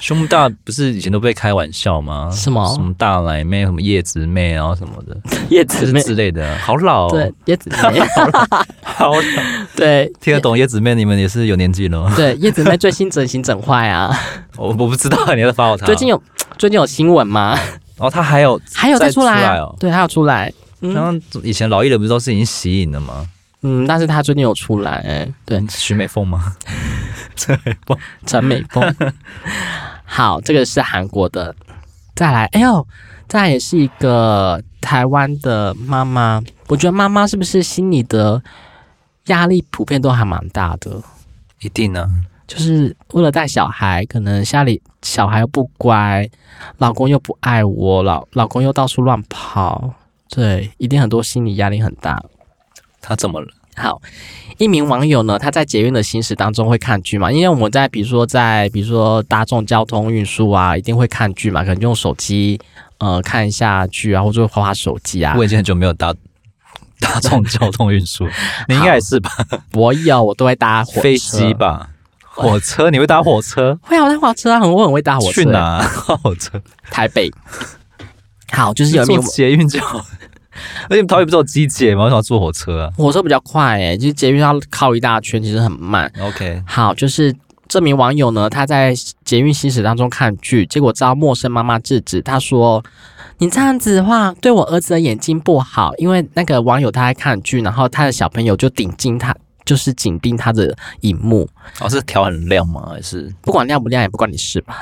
[0.00, 2.30] 胸部大不是以前都被开玩笑吗？
[2.32, 5.16] 什么什么大奶妹、什么叶子妹，然后什么的
[5.48, 7.10] 叶子妹之类的，好老、哦。
[7.10, 8.00] 对，叶子妹，
[8.82, 9.22] 好老。
[9.76, 12.12] 对，听得懂叶子妹，你们也是有年纪了吗？
[12.16, 14.10] 对，叶子妹最新整形整坏啊！
[14.56, 15.86] 我 我不知道，你在发我他。
[15.86, 16.22] 最近有
[16.58, 17.58] 最近有新闻吗？
[17.98, 20.52] 哦，他还有还有再出来，出来哦，对，还有出来。
[20.82, 23.26] 像以前老艺人不是都是已经吸引了吗？
[23.62, 26.54] 嗯，但是他最近有出来，哎，对，徐美凤吗？
[27.36, 28.94] 陈美凤，陈美凤。
[30.16, 31.52] 好，这个是韩国的。
[32.14, 32.86] 再来，哎呦，
[33.26, 36.40] 再来也是一个台湾的妈妈。
[36.68, 38.40] 我觉得妈妈是不是心里的
[39.26, 41.02] 压力普遍都还蛮大的？
[41.62, 42.08] 一定呢，
[42.46, 46.30] 就是为了带小孩，可能家里小孩又不乖，
[46.78, 49.94] 老公又不爱我，老老公又到处乱跑，
[50.28, 52.22] 对，一定很多心理压力很大。
[53.00, 53.48] 他怎么了？
[53.76, 54.00] 好，
[54.58, 57.30] 一名网友呢，他在捷运的行驶当中会看剧嘛？
[57.32, 62.60] 因为我们在比如说在比如说大众交通运输啊，一定会看剧嘛，可能用手机
[62.98, 65.34] 呃看一下剧啊，或者划划手机啊。
[65.36, 66.14] 我已经很久没有搭
[67.00, 68.26] 大众交通运输，
[68.68, 69.30] 你应该也是吧？
[69.72, 71.90] 我有，我都会搭火飞机吧？
[72.36, 72.90] 火车？
[72.90, 73.78] 你会搭火车？
[73.82, 75.42] 会啊，我搭火车啊，很我很会搭火车。
[75.42, 75.82] 去哪？
[76.22, 76.60] 火车？
[76.90, 77.30] 台北。
[78.50, 80.04] 好，就是有一名捷运就好。
[80.88, 82.04] 而且桃园不是有机捷吗？
[82.04, 82.92] 为什么要坐火车啊？
[82.96, 86.10] 火车比较快诶、欸，就是捷运要靠一大圈，其实很慢。
[86.20, 87.34] OK，好，就是
[87.68, 92.20] 这名网友呢，他在捷运行驶当中看剧，结果遭陌生妈妈制止。
[92.22, 92.84] 他说
[93.38, 101.48] ：“你这样子的话，对我儿子的眼睛不好。”因为那个网友他在看剧，然后他的小朋友就顶进他，就是紧盯他的荧幕。
[101.80, 102.90] 哦，是调很亮吗？
[102.90, 104.76] 还是不管亮不亮也不关你事吧？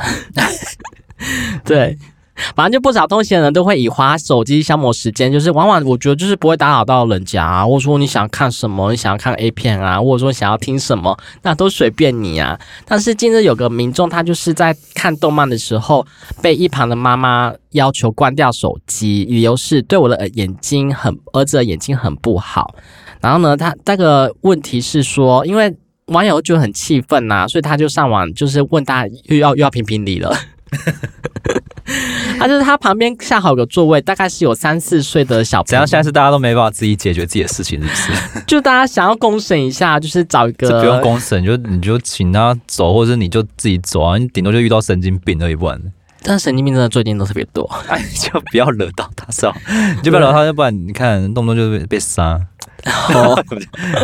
[1.64, 1.96] 对。
[2.56, 12.58] 反正就不少通勤的人都会以滑手机消磨时间，就是往往我觉得就是不会打扰到人家啊，或者说你想看什么，你想要看 A 片啊，或者说想要听什么，那都随便你啊。
[12.86, 16.06] 但是近日有个民众，他就是在看动漫的时候，
[16.40, 22.74] 被一旁的妈妈要求关掉手机，理由是对我的眼睛很，儿子的眼睛很不好。
[23.20, 25.74] 然后呢，他那个问题是说，因为
[26.06, 30.34] 网友就很气愤呐，所以他就上网就是问大家又要又要评评理了。
[32.38, 35.66] 他就是他旁边下好有个座位，大概是有三四岁的小朋友。
[35.66, 35.86] 怎样？
[35.86, 38.42] 现在是大家都没办法自己解决自己的事情，是不是？
[38.46, 44.18] 就大家想要公审一下，就是找一个不用公审，就你就请他走，或者你就自己走啊。
[44.18, 45.80] 你顶多就遇到神经病而已，不然。
[46.24, 49.54] 但神经病真的最近都特别多， 哎，就不要惹到他，是吧？
[49.96, 52.40] 你就不要惹他，要不然你看动不动就被被杀。
[52.84, 53.36] 好，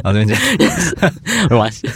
[0.05, 0.37] 好， 再见。
[1.51, 1.89] 没关系。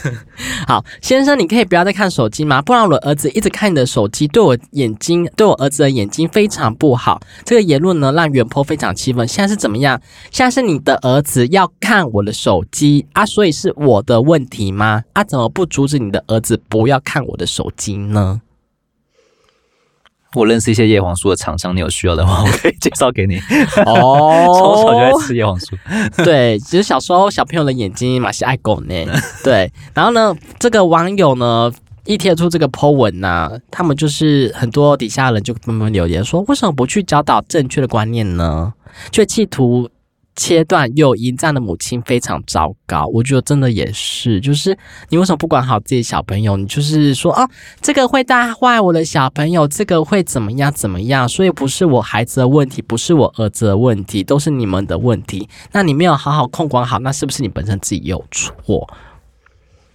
[0.67, 2.61] 好，先生，你可以不要再看手机吗？
[2.61, 7.21] 不然我的儿子一直看你的手机，对我眼睛，对我儿子的眼睛非常不好。
[7.45, 9.27] 这个言论呢，让原 po 非常气愤。
[9.29, 10.01] 现在是怎么样？
[10.33, 15.05] 现在是你的儿子要看我的手机啊，所以是我的问题吗？
[15.13, 18.41] 啊，怎么不阻止你的儿子不要看我的手机呢？
[20.35, 23.38] 我认识一些叶黄素的厂商，你有需要的话， 我可以介绍给你。
[23.85, 25.77] 哦，从小就爱吃叶黄素。
[26.25, 28.95] 对，其实小时候小朋友的眼睛嘛是爱狗呢。
[29.45, 31.71] 对，然后呢，这个网友呢
[32.05, 38.73] 一贴出这个 po 文呐、啊，他们就是很多底下人就纷纷留言说，为什么不去教导正确的观念呢？
[39.11, 39.88] 却企图。
[40.35, 43.07] 切断诱因，这样的母亲非常糟糕。
[43.07, 44.77] 我觉得真的也是，就是
[45.11, 46.57] 你为什么不管好自己小朋友？
[46.57, 47.49] 你就是说哦，
[47.81, 51.29] 这个会带坏我的小朋友，这个会怎么样怎么样？
[51.29, 55.49] 所以不是我孩子的问题，不是我儿子的问题，都是你们的问题。
[55.73, 58.88] 那你没有好好控管好，那是不是你本身自己有错？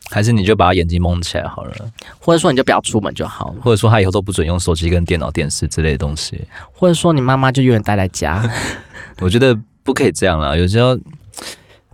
[0.09, 1.73] 还是你就把他眼睛蒙起来好了？
[2.19, 3.55] 或者说你就不要出门就好了？
[3.61, 6.39] 或者说他以后都不准用手机、跟电脑、电视之类的东西？
[6.71, 8.47] 或者说你妈妈就永远待在家？
[9.19, 9.57] 我觉得。
[9.87, 10.99] 不可以这样啦，有时候，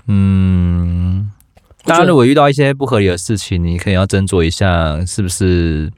[0.08, 1.30] 嗯，
[1.86, 5.94] 大家如果遇到一些不合理的事情，你可以要斟酌一下，是不是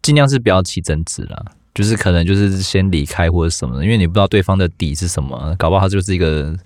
[0.00, 6.56] 尽量是不要起争执啦，就是可能就是先离开或者什么的，因为你不知道对方的底是什么，搞不好他就是一个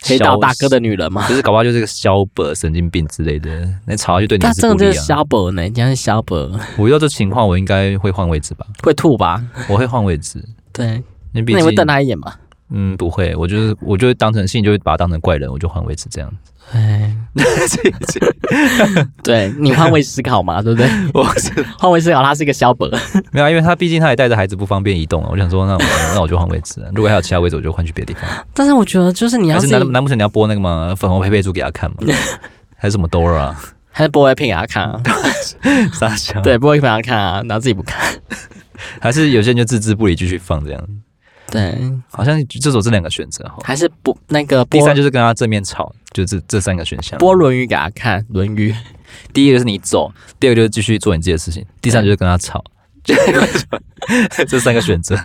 [0.00, 4.78] 黑道大哥的女人嘛，就是搞不好就是个小本神经病之类的，那吵下去对你是不利啊。
[4.78, 6.58] 这是小本呢，这样是小本。
[6.78, 8.66] 我遇到这情况，我应该会换位置吧？
[8.82, 9.44] 会吐吧？
[9.68, 10.42] 我会换位置。
[10.72, 11.02] 对，
[11.32, 12.32] 那你会瞪他一眼吗？
[12.70, 16.52] 嗯，不会，我就是，我就会当成性，就会把他当成怪人，我就换位置这样子。
[16.72, 17.16] 哎，
[19.24, 20.86] 对，你换位思考嘛，对不对？
[21.14, 22.90] 我是换位思考，他是一个小本，
[23.32, 25.22] 没有，因为他毕竟他也带着孩子，不方便移动。
[25.30, 25.80] 我想说，那我
[26.14, 26.86] 那我就换位置。
[26.94, 28.28] 如果还有其他位置，我就换去别的地方。
[28.52, 30.94] 但是我觉得，就是你要是难难不成你要播那个吗？
[30.94, 31.96] 粉红佩佩猪给他看吗？
[32.76, 33.54] 还是什么 Dora？
[33.90, 35.00] 还是播 A 片给他看啊？
[35.92, 36.38] 傻笑。
[36.42, 38.14] 对，播 A 片给他看啊，然后自己不看。
[39.00, 40.88] 还是有些人就置之不理，继续放这样。
[41.50, 41.78] 对，
[42.10, 47.18] 好像就走这两个选择，还是不那个第三就是跟他正面吵，就这这三个选项。
[47.18, 48.72] 播《论语》给他看，《论语》。
[49.32, 52.62] 第一个是你走，第二个就是继续做你自己的事情，第三就是跟他吵，
[54.46, 55.18] 这三个选择。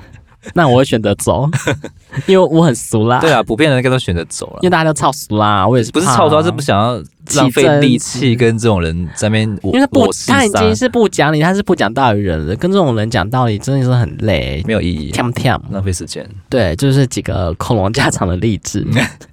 [0.53, 1.49] 那我会选择走，
[2.27, 3.19] 因为我很俗啦。
[3.19, 5.67] 对啊，普遍的人应该都选择走了，因为大家都超俗啦。
[5.67, 7.01] 我也是，不是超俗，是不想要
[7.35, 9.49] 浪费力气跟这种人在那边。
[9.63, 12.55] 因为他不，他已经是不讲理，他是不讲道理人了。
[12.57, 16.27] 跟这种人讲道理真的是很累，没有意义，跳跳浪费时间。
[16.49, 18.85] 对，就是几个恐龙家长的例子，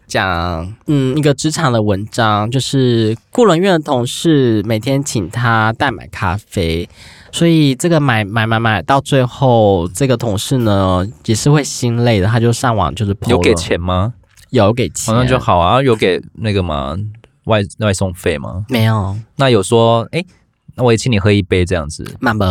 [0.06, 6.88] 讲嗯一个职场的文章，就是顾伦院的同事每天请他代买咖啡。
[7.32, 14.14] 所以这个买买买买到最后，这个同事呢也是会心累的，他就上网就是 po 有给钱吗？
[14.50, 15.82] 有给钱，好像就好啊。
[15.82, 16.96] 有给那个吗？
[17.44, 18.64] 外外送费吗？
[18.68, 19.16] 没有。
[19.36, 20.24] 那有说，哎，
[20.74, 22.04] 那我也请你喝一杯这样子。
[22.20, 22.44] 满不？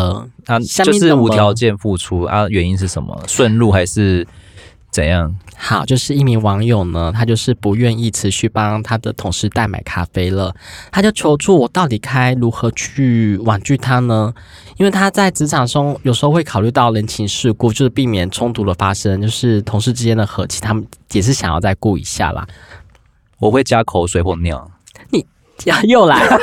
[0.46, 2.48] 他就是无条件付出啊？
[2.50, 3.22] 原因是什么？
[3.28, 4.26] 顺路还是？
[4.92, 5.36] 怎样？
[5.56, 10.56] 好，就是一名网友呢，他就是不愿意持续帮他的同事代买咖啡了，
[10.92, 14.34] 他就求助我到底该如何去婉拒他呢？
[14.78, 22.48] 因为他在职场中有时候会考虑到人情世故，就是避免冲突的发生，就是同事之间的和气，他们也是想要再顾一下啦。
[23.40, 24.72] 我会加口水或尿。
[25.12, 25.26] 你。
[25.90, 26.38] 又来了，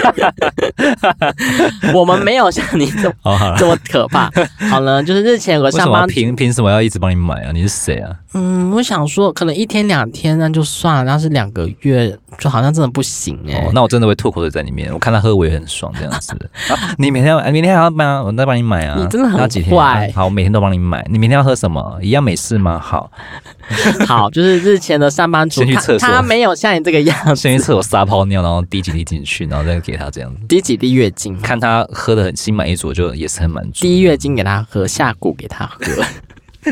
[1.94, 4.30] 我们没有像你这么这么可怕。
[4.68, 7.50] 好了，就是日前有个上班凭凭什么要一直帮你买啊？
[7.50, 8.14] 你是谁啊？
[8.38, 13.66] 嗯，我想说，可能一天两天那就算了，但是两个月就好像真的不行哎、欸。
[13.66, 14.92] 哦，那我真的会吐口水在里面。
[14.92, 16.36] 我看他喝我也很爽，这样子。
[16.98, 18.22] 你每天要，明天还要买啊？
[18.22, 18.96] 我再帮你买啊。
[18.98, 19.38] 你真的很
[19.70, 20.12] 坏。
[20.14, 21.02] 好，我每天都帮你买。
[21.10, 21.98] 你明天要喝什么？
[22.02, 22.78] 一样美式吗？
[22.78, 23.10] 好，
[24.06, 30.40] 好，就是日前的上班族，先去厕所他，他没有像你这个样子， 先去厕所撒泡尿，然后滴几滴进去，然后再给他这样子。
[30.46, 33.80] 滴几滴月经，看他喝的很心满意足，就也是很满足。
[33.80, 36.04] 滴月经给他喝，下蛊给他喝。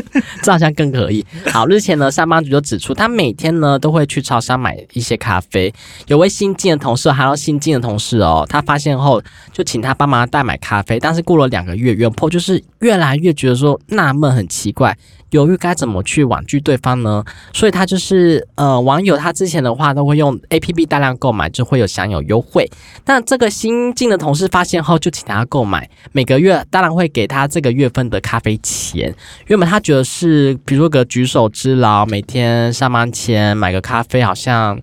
[0.43, 1.25] 这好像更可以。
[1.51, 5.73] 好，日前呢，上班族就指出，他每天呢都会去超商买一些咖啡。
[6.07, 10.99] 有位新进的同事，还有新进的同事哦，他发现后就请他帮忙代买咖啡。
[10.99, 14.97] 但是过了两个月，原 po 就是越来越觉得说纳闷，很奇怪。
[15.31, 17.23] 犹豫该怎么去婉拒对方呢？
[17.53, 22.69] 所以他就是呃，网友他之前的话都会用 APP 大量购买，就会有享有优惠。
[23.03, 29.13] 但这个新进的同事发现后，就请他购买，每个月当然会给他这个月份的咖啡钱。
[29.47, 34.79] 原本他觉得是，比如说个举手之劳，每天上班前买个咖啡，好像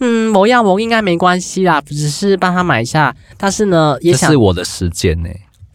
[0.00, 3.14] 嗯，某样我应该没关系啦，只是帮他买一下。
[3.36, 5.28] 但是呢，也想这是我的时间呢、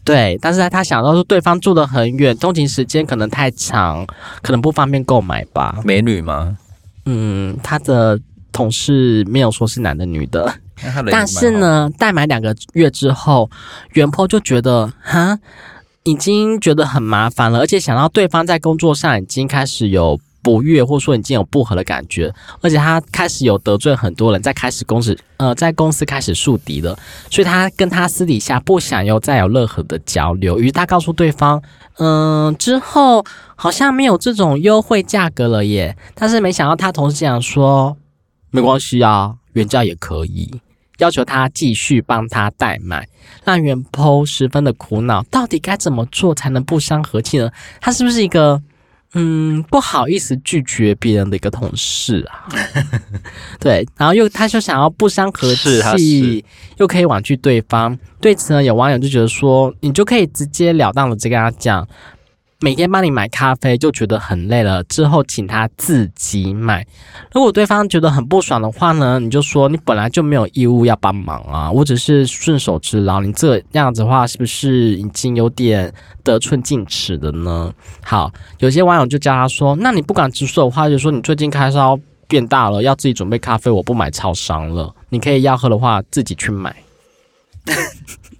[0.04, 4.06] 对，但是他想到说对方住得很远，通勤时间可能太长，
[4.42, 5.80] 可能不方便购买吧。
[5.82, 6.58] 美女吗？
[7.06, 8.20] 嗯，他的
[8.52, 10.54] 同事没有说是男的女的，
[11.10, 13.50] 但是呢，代买两个月之后，
[13.94, 15.38] 原 po 就觉得哈，
[16.02, 20.20] 已经觉得很麻烦了，而且想到对方在工作上已经开始有。
[20.44, 26.96] 不悦，或者说已经有不合的感觉，而且他开始有得罪很多人，在开始公司呃，在公司开始树敌了，
[27.30, 31.60] 所以他跟他私底下不想要再有任何的交流，于是他告诉对方，
[31.96, 33.24] 嗯，之后
[33.56, 35.96] 好像没有这种优惠价格了耶。
[36.14, 37.96] 但是没想到他同事讲说，
[38.50, 40.60] 没关系啊，原价也可以，
[40.98, 43.08] 要求他继续帮他代买，
[43.44, 47.50] 让原 PO 十分的苦恼，到底该怎么做才能不伤和气呢？
[47.80, 48.60] 他是不是一个？
[49.14, 52.46] 嗯，不好意思拒绝别人的一个同事啊，
[53.60, 55.54] 对，然后又他就想要不伤和
[55.96, 56.44] 气，
[56.78, 57.96] 又可以婉拒对方。
[58.20, 61.86] 对此呢，有网友就觉得说，你就可以直截了当的直跟他讲。
[62.64, 66.86] 每天帮你买咖啡就觉得很累了，之后请他自己买。
[67.30, 73.20] 如果对方觉得很不爽的话呢，你就说你本来就没有义务要帮忙啊，我只是顺手之劳。
[73.20, 75.92] 你这样子的话是不是已经有点
[76.22, 77.70] 得寸进尺的呢？
[78.02, 81.94] 好，有些网友就教他说，那你不敢直说的话，就说你最近开销
[82.26, 84.90] 变大了，要自己准备咖啡，我不买超商了。
[85.10, 86.74] 你可以要喝的话自己去买。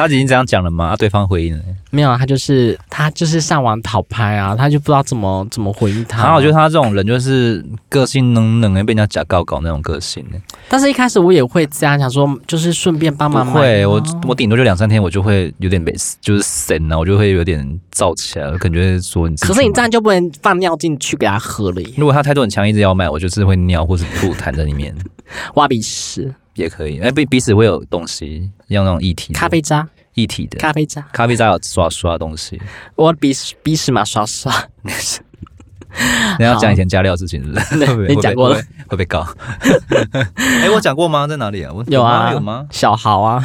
[0.00, 0.86] 他已经这样讲了吗？
[0.86, 2.16] 啊，对方回应了没有啊？
[2.16, 6.22] 他就是他就是上网讨拍啊，他就不知道怎么怎么回应他。
[6.22, 10.24] 然后我觉得他这种人就是个性能能被人家假告搞那种个性。
[10.68, 13.44] 但是一开始我也会这样想说，就是顺便帮忙。
[13.46, 19.34] 会，我我顶多就两三天，我就会有点被就是神了，我就会有点燥起来，我感觉说你。
[19.36, 21.94] 可是你这样就不能放尿进去给他喝了耶。
[21.96, 24.94] 如果他态度很强，一直要卖，我就是会尿或是吐痰在里面，
[25.54, 26.32] 挖鼻屎。
[26.54, 32.60] 也可以，哎，鼻鼻屎会有东西，用那种液体，咖啡渣，液体的咖啡渣，咖啡渣有刷刷东西。
[32.96, 34.52] 我鼻屎鼻屎嘛，刷刷。
[36.38, 38.08] 你要讲以前加料的事情是不是？
[38.08, 39.26] 你讲过了，会被告。
[40.36, 41.26] 哎，我讲过吗？
[41.26, 41.72] 在哪里啊？
[41.74, 42.66] 我 有啊，有吗？
[42.70, 43.44] 小豪啊，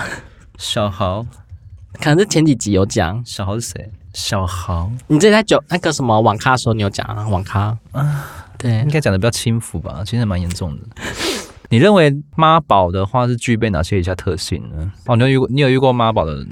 [0.60, 1.26] 小豪，
[1.99, 3.24] 可能是前几集有讲。
[3.26, 3.91] 小豪是谁？
[4.14, 7.28] 小豪，你这在酒那个什么网咖的时候，你有讲啊？
[7.28, 8.26] 网咖啊，
[8.60, 10.03] 对，应该讲的比较轻浮吧？
[10.06, 10.84] 其实蛮严重的。
[11.76, 14.89] 你认为妈宝的话是具备哪些以下特性呢？
[15.07, 16.47] 哦，你有遇过你有遇过妈宝的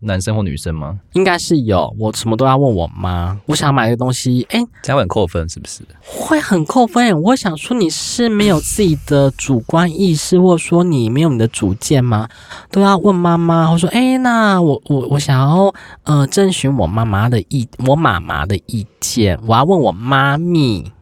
[0.00, 1.00] 男生或女生吗？
[1.14, 3.40] 应该是有，我什么都要问我妈。
[3.46, 5.82] 我想买个东西，哎、欸，这样会很扣分是不是？
[6.02, 7.22] 会很扣分。
[7.22, 12.28] 我想说你是没有自己的主观意识，或者说你没有你的主见吗？
[12.70, 13.70] 都要问妈妈。
[13.70, 20.92] 我说，哎、欸，那我我我想要呃征询我妈妈的意，我妈妈的意见，我要问我妈咪。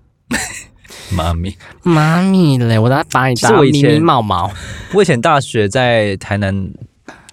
[1.10, 2.78] 妈咪，妈咪嘞！
[2.78, 4.50] 我在打你打咪咪毛毛。
[4.94, 6.70] 我以前大学在台南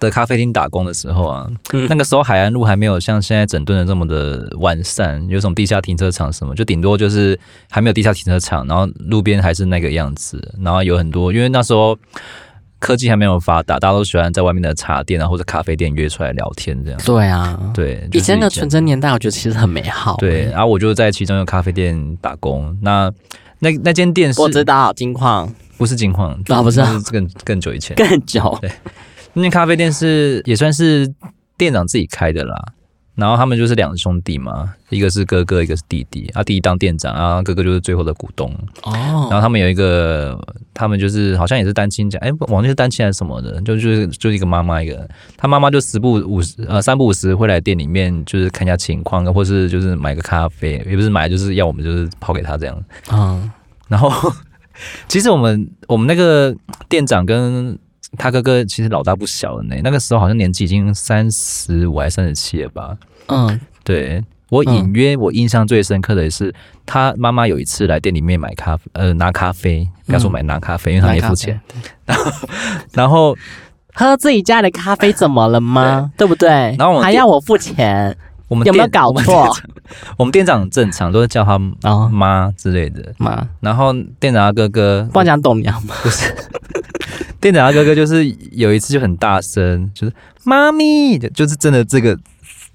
[0.00, 7.38] 的咖啡厅打工的时候啊，嗯、那个时候海岸路还没有像现在整顿的这么的完善，有什么地下停车场什么，就顶多就是
[7.70, 11.96] 还没有地下停车场，然后路边还是那个样子，然后有很多，因为那时候
[12.78, 17.00] 科技还没有发达，大家都喜欢在外面的茶店啊或者咖啡店约出来聊天这样。
[17.04, 20.16] 对啊，对，以前的纯真年代，我觉得其实很美好。
[20.16, 23.12] 对，然后我就在其中一个咖啡店打工，那。
[23.58, 28.58] 那那间店是，我知道金矿，不是金矿啊，不是，是更更久以前，更久。
[28.60, 28.70] 对，
[29.32, 31.12] 那间咖啡店是也算是
[31.56, 32.72] 店长自己开的啦。
[33.16, 36.30] 然后他们就是两兄弟嘛，一个是哥哥，一个是弟弟。
[36.34, 38.52] 啊，弟弟当店长，啊，哥哥就是最后的股东。
[38.82, 38.92] 哦。
[39.30, 40.38] 然后他们有一个，
[40.74, 52.84] 他们就是好像也是单亲家，哎，忘记是单亲还是什么的，就就是就是一个妈妈一个，他妈妈就十不五十，呃，三不五十会来店里面，就是看一下情况，或是就是买个咖啡，也不是买，就是要我们就是泡给他这样。
[53.10, 53.50] 嗯。
[53.88, 54.10] 然后，
[55.08, 56.54] 其实我们我们那个
[56.88, 57.78] 店长跟。
[58.18, 62.96] 他哥哥其实老大不小了呢，那个时候好像年纪已经三十五还三十七了吧？
[63.28, 66.54] 嗯，对，我隐约我印象最深刻的也是
[66.84, 71.60] 他妈妈有一次来店里面买咖啡，呃，拿咖啡，不要说买拿咖啡，因为他没付钱。
[72.06, 72.32] 然后，
[72.92, 73.36] 然后
[73.94, 76.10] 喝自己家的咖啡怎么了吗？
[76.16, 76.48] 对，对不对？
[76.78, 78.16] 然后我还要我付钱，
[78.48, 79.52] 我们有没有搞错？
[80.16, 85.94] 我们店长正常都是叫他妈之类的妈，然后店长他哥哥不讲董娘吗？
[86.02, 86.32] 不是。
[87.40, 90.12] 店长他哥哥就是有一次就很大声，就是
[90.44, 92.16] 妈咪，就就是真的这个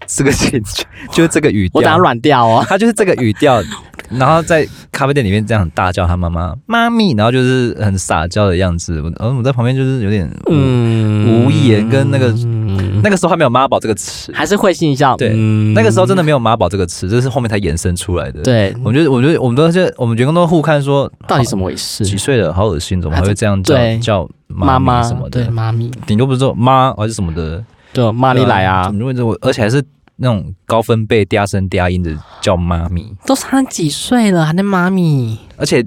[0.06, 3.62] 这个情绪，就是这个语调，我打软调哦，他就是这个语调，
[4.10, 12.61] 然后在咖啡店里面这样大叫他妈妈妈咪，然后就是很撒娇的样子，然后我在旁边就是有点嗯无言，跟那个、嗯、
[13.04, 18.42] 那个时候还没有妈宝这个词，还是会心一笑，对，嗯、那个时候真的没有妈宝这个词，这是后面才衍生出来的。
[18.42, 22.06] 对，我觉得我觉得我们都是我们员工都互看说，到底怎么回事？
[22.06, 25.44] 几岁了，好恶心，怎么还会这样叫叫妈妈什么的？
[25.44, 27.64] 对，妈咪，顶多不是说妈还是什么的，
[27.94, 28.86] 对，妈咪来啊？
[28.86, 29.38] 怎么会这么？
[29.42, 29.84] 而且还是。
[30.24, 35.36] 那种高分贝嗲声嗲音的叫妈咪，都差几岁了还那妈咪？
[35.58, 35.84] 而且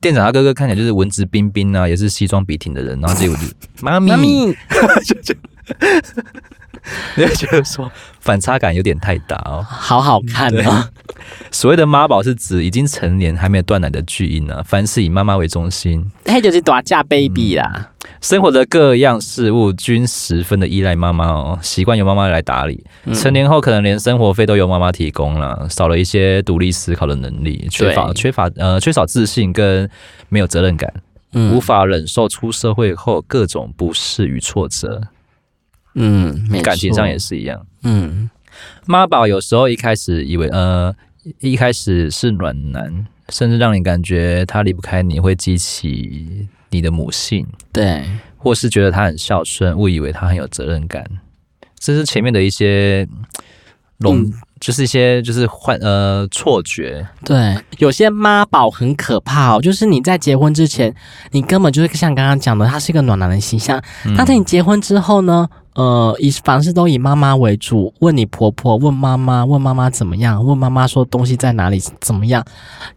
[0.00, 3.42] 店长他哥哥看起来就是文质彬彬啊，也是西装笔挺的人，然后结果就
[3.82, 4.56] 妈咪，妈咪，
[5.04, 5.34] 就就，
[7.16, 7.90] 你会觉得说
[8.20, 10.90] 反差感有点太大哦，好好看啊！
[11.50, 17.90] 所谓的妈宝是指已经成年还没有断奶的巨婴啊，凡事以妈妈为中心，那，就是大架 baby 啦。
[18.20, 22.84] 生活的各样事物均十分的依赖妈妈哦，习惯由妈妈来打理。
[23.14, 29.88] 成年后可能连生活费都由妈妈提供了，少了一些独立思考的能力，缺乏缺乏呃缺少自信跟
[30.28, 30.92] 没有责任感，
[31.32, 35.00] 无法忍受出社会后各种不适与挫折。
[35.94, 37.66] 嗯，感情上也是一样。
[37.82, 38.28] 嗯，
[38.86, 40.94] 妈宝有时候一开始以为呃
[41.40, 46.48] 一开始是暖男，甚至让你感觉他离不开你，会激起。
[46.70, 48.02] 你的母性，对，
[48.36, 51.08] 或是觉得他很孝顺，误以为他很有责任感，
[51.78, 53.06] 这是前面的一些
[53.98, 57.06] 笼、嗯，就是一些就是幻呃错觉。
[57.24, 60.92] 对，有些妈宝很可怕哦，就是你在结婚之前，
[61.30, 63.80] 你根本就是像刚刚讲的，他是一个暖男的形象，
[64.16, 65.48] 那、嗯、在你结婚之后呢？
[65.74, 72.44] 呃，以凡事都以妈妈为主，问你婆婆，问妈妈，问妈妈怎么样，问妈妈说东西在哪里，怎么样，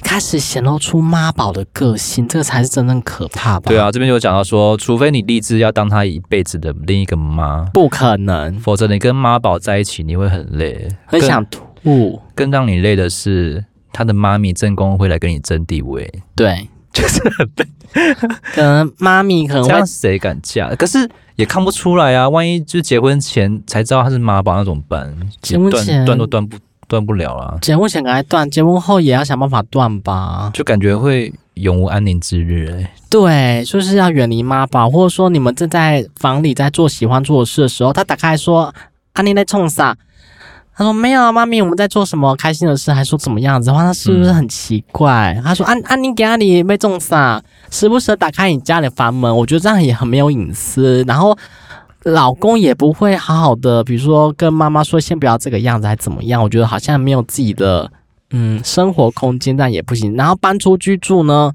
[0.04, 3.70] 开始显露出妈宝的个性，这个才是真正可怕吧？
[3.70, 12.22] 对啊，这边就讲到说，除非你立志要当她一辈子的另一个妈，不可能，否则你跟妈宝在一起，你会很累，很想吐。
[12.36, 13.64] 更让你累的是，
[13.94, 16.68] 他的妈咪正宫会来跟你争地位，对，
[16.98, 17.68] 就是很笨。
[18.54, 20.74] 可能妈咪可能会这样，谁敢嫁？
[20.76, 21.10] 可是。
[21.38, 22.28] 也看不出来啊！
[22.28, 25.16] 万一就结婚前才知道他是妈宝，那怎么办？
[25.40, 27.56] 结婚前断都断不断不了啊。
[27.62, 30.50] 结婚前赶快断，结婚后也要想办法断吧。
[30.52, 32.92] 就感觉会永无安宁之日哎、欸。
[33.08, 38.74] 对，就是要远离妈宝，或者说你们正在房里在做喜欢做的事的时候，他打开说
[39.14, 39.96] ：“安妮在冲啥？”
[40.78, 42.94] 他说：“没有啊，妈咪，我们在做什么开心的事？
[42.94, 47.42] 还说怎么样子的话，他是不是很奇怪？”嗯、他说：“安安妮给阿里被种啥？
[47.72, 51.04] 时不时打开你家里房门，我觉得这样也很没有隐私。
[51.08, 51.36] 然后
[52.04, 56.44] 老公也不会好好的，比如说跟妈妈说先不要这个样子，还怎么样？
[56.44, 57.92] 我觉得好像没有自己的
[58.30, 60.16] 嗯生活空间，但也不行。
[60.16, 61.52] 然后搬出居住呢，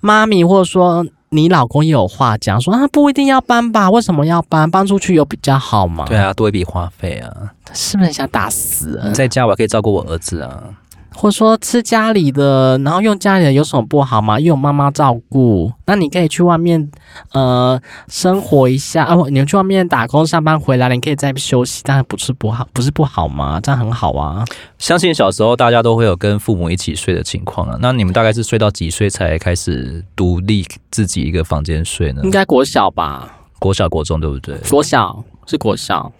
[0.00, 3.90] 妈咪或者说。”你老公也有话讲，说啊不一定要搬吧？
[3.90, 4.70] 为什么要搬？
[4.70, 6.04] 搬出去有比较好吗？
[6.06, 7.32] 对啊，多一笔花费啊，
[7.74, 9.00] 是不是很想打死？
[9.04, 10.62] 你在家我还可以照顾我儿子啊。
[11.16, 14.38] 或者说吃家里的，然后用家里的有什么不好吗？
[14.38, 16.90] 又有妈妈照顾，那你可以去外面
[17.32, 19.16] 呃生活一下啊。
[19.30, 23.58] 你去外面打工上班回来了，你可以再休息，但是不是不好，不是不好吗？
[23.62, 24.44] 这样很好啊。
[24.78, 27.78] 相信小时候大家都会有跟父母一起睡的情况啊。
[27.80, 32.20] 那你们大概是睡到几岁才开始独立自己一个房间睡呢？
[32.24, 33.32] 应该国小吧？
[33.58, 34.54] 国小国中对不对？
[34.68, 36.12] 国小是国小。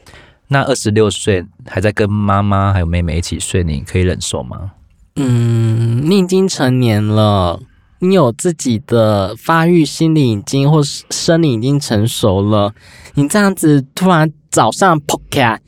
[0.49, 4.71] 那二十六岁还在跟妈妈还有妹妹一起睡，你可以忍受吗？
[5.17, 7.59] 嗯，你已经成年了，
[8.01, 12.75] 你有自己的发育，心理已经或生理已经成熟了。
[13.15, 15.59] 你这样子突然早上扑开，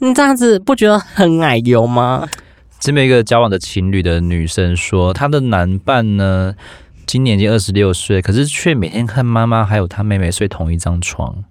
[0.00, 2.28] 你这样子不觉得很奶油吗？
[2.80, 6.54] 这边一个交往的情侣的女生说，她的男伴呢，
[7.06, 11.44] 今年已经二十六岁，可是却每天看妈妈还有她妹妹睡同一张床。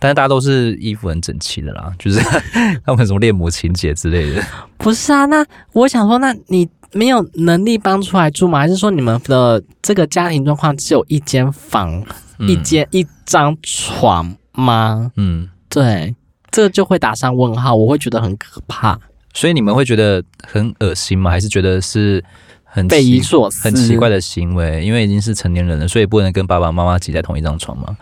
[0.00, 2.18] 但是大家都是衣服很整齐的啦，就是
[2.84, 4.42] 他们什么恋母情节之类的。
[4.78, 8.58] 不是啊，那我想说，那你没有能力搬出来住吗？
[8.58, 12.02] 还是说你们的这个家庭状况只有一间房、
[12.38, 15.12] 嗯、一间一张床吗？
[15.16, 16.16] 嗯，对，
[16.50, 18.98] 这就会打上问号，我会觉得很可怕。
[19.34, 21.30] 所以你们会觉得很恶心吗？
[21.30, 22.24] 还是觉得是
[22.64, 24.84] 很匪夷所思、很奇怪的行为？
[24.84, 27.96] 因为已经是成年人了，所以不能跟爸爸妈妈挤在同一张床吗？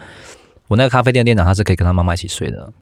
[0.68, 2.72] 我那个咖啡店店长他是可以跟他妈妈一起睡的，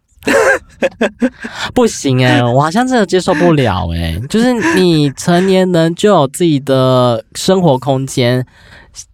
[1.75, 8.45] 不行哎、我好像真的接受不了哎、就是你成年人就有自己的生活空间，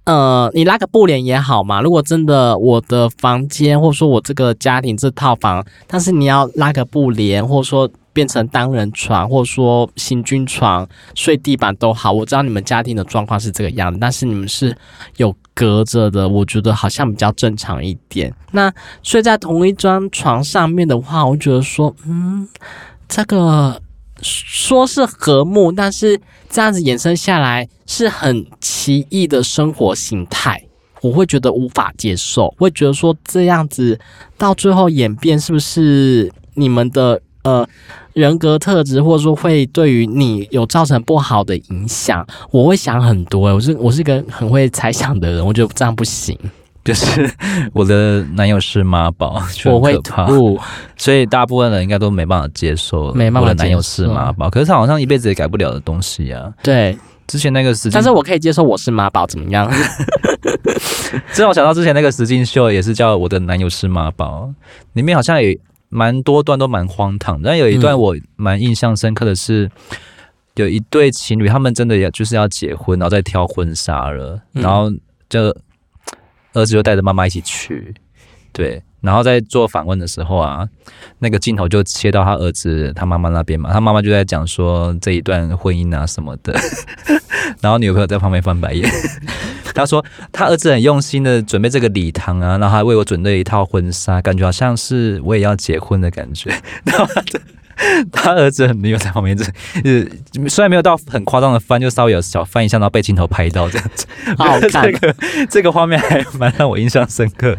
[0.05, 1.81] 呃，你拉个布帘也好嘛。
[1.81, 7.89] 如果真的我的房间或者说我这个家庭这套房，但是你要拉个布帘，或者说。
[8.13, 12.13] 变成单人床，或者说行军床，睡地板都好。
[12.13, 14.77] 我知道你们家庭的状况是这个样子，但是你们是
[15.17, 18.33] 有隔着的，我觉得好像比较正常一点。
[18.51, 22.47] 那睡在同一张床上面的话，我觉得说，嗯，
[23.09, 23.81] 这个
[24.21, 30.63] 说是和睦，但是这样子衍生下来是很奇异的生活形态，
[31.01, 32.55] 我会觉得无法接受。
[32.59, 33.99] 会觉得说这样子
[34.37, 37.67] 到最后演变，是不是你们的呃？
[38.15, 43.55] 人格特质，或者说会对于你有造成不好的影响，我会想很多。
[43.55, 46.39] 我是我是一个很会猜想的人，我觉得这样不行。
[46.85, 47.31] 就是
[47.73, 49.41] 我的男友是妈宝，
[49.71, 50.59] 我会吐，
[50.97, 53.13] 所以大部分人应该都没办法接受。
[53.13, 56.53] 没办法，我的男友是妈宝，可是他好像一辈子也改不了的东西啊。
[56.61, 56.99] 对，
[57.29, 59.71] 之前那个时，但是我可以接受我是妈宝，怎么样？
[61.33, 64.51] 这让我想到之前那个实境秀，也是叫我的男友是妈宝，
[64.95, 65.57] 里面好像也。
[65.95, 69.71] 蛮多段都蛮荒唐，但有一段我蛮印象深刻的是，
[70.55, 74.91] 有一对情侣，他们真的要就是要结婚，然后再挑婚纱了，然后
[75.29, 75.55] 就
[76.55, 77.95] 儿子就带着妈妈一起去，
[78.55, 80.67] 对，然后在做访问的时候啊，
[81.19, 86.59] 那个镜头就切到他儿子他妈妈那边嘛，他妈妈就在讲说这一段婚姻啊什么的，
[87.61, 88.91] 然后女朋友在旁边翻白眼，
[89.75, 96.51] 他说他儿子很用心的准备这个礼堂啊，然后还为我准备一套婚纱，感觉好像是我也要结婚的感觉，
[96.85, 97.23] 然后他
[98.13, 100.11] 他儿子没有在旁边，就是
[100.49, 104.07] 虽然没有到很夸张的翻，就稍微有小翻一下，然后被镜头拍到这样子。
[104.39, 105.17] 好好 看，这个
[105.51, 107.57] 这个画面还蛮让我印象深刻，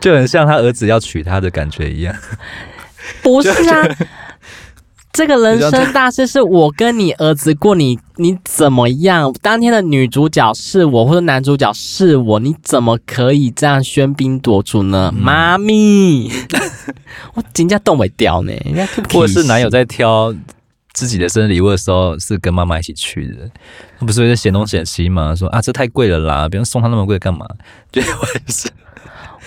[0.00, 2.14] 就很像他儿子要娶她的感觉一样。
[3.22, 3.88] 不是啊。
[5.14, 9.32] 这个人生大事是我跟你儿子过你，你你怎么样？
[9.40, 15.14] 当天的女主角是我，或者男主角是我，你怎么可以这样喧宾夺主呢？
[15.16, 16.32] 妈、嗯、咪，
[17.34, 20.34] 我人家动尾掉呢，人家或者是男友在挑
[20.92, 23.48] 自己的生日礼物的时候，是跟妈妈一起去的，
[24.00, 25.32] 他不是会嫌东嫌西吗？
[25.36, 27.46] 说啊，这太贵了啦，别人送他那么贵干嘛？
[27.92, 28.68] 对，我也是，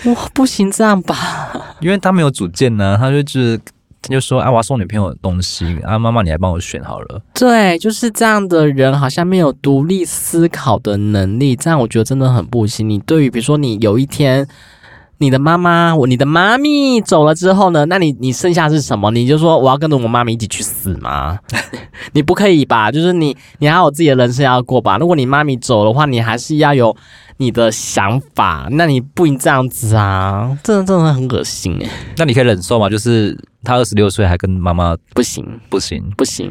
[0.08, 1.76] 哇，不行这样吧？
[1.80, 3.60] 因为他没有主见呢、啊，他就就是。
[4.00, 12.88] 他就说：“啊，我要送女朋友的东西啊，妈妈你来帮我选好了。”对，就是这样的人，好像没有独立思考的能力，这样我觉得真的很不行。
[12.88, 14.46] 你对于比如说你有一天
[15.18, 19.10] 你的妈妈，我你的妈咪走了之后呢，那你你剩下是什么？
[19.10, 21.38] 你就说我要跟着我妈咪一起去死吗？
[22.12, 22.90] 你不可以吧？
[22.90, 24.96] 就是你你还有自己的人生要过吧？
[24.98, 26.96] 如果你妈咪走的话，你还是要有
[27.38, 30.56] 你的想法，那你不应这样子啊！
[30.62, 31.88] 真的真的很恶心诶。
[32.16, 32.88] 那你可以忍受吗？
[32.88, 33.36] 就是。
[33.64, 36.48] 他二十六岁还跟妈妈不行不行不行，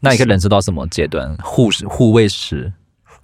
[0.00, 1.34] 那你可以忍受到什么阶段？
[1.42, 2.70] 护士护喂食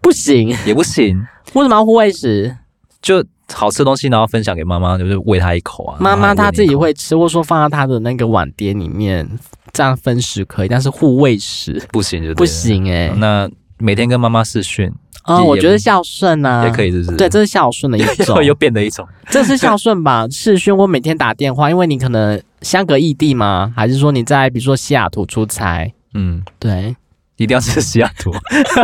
[0.01, 1.23] 不行也不行，
[1.53, 2.57] 为什么要护喂食？
[3.03, 3.23] 就
[3.53, 5.97] 好吃的东西，然后分享给妈妈，就是喂她一口啊。
[6.01, 9.29] 妈妈她自己会吃，或者说放在她的那个碗碟里面，
[9.73, 13.15] 这样分食可以，但是互喂食不行就，就不行诶、欸。
[13.17, 14.93] 那每天跟妈妈视讯。
[15.23, 17.17] 啊、哦，我觉得孝顺啊，也可以，是不是？
[17.17, 20.25] 对，这是孝顺的一种， 又变的一种，这是孝顺吧？
[20.31, 23.73] 视讯，我每天打电话，因为你可能相隔异地嘛？
[23.75, 25.93] 还是说你在比如说西雅图出差？
[26.15, 26.95] 嗯，对。
[27.37, 28.33] 一定要去西雅图，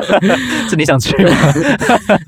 [0.69, 1.37] 是你想去吗？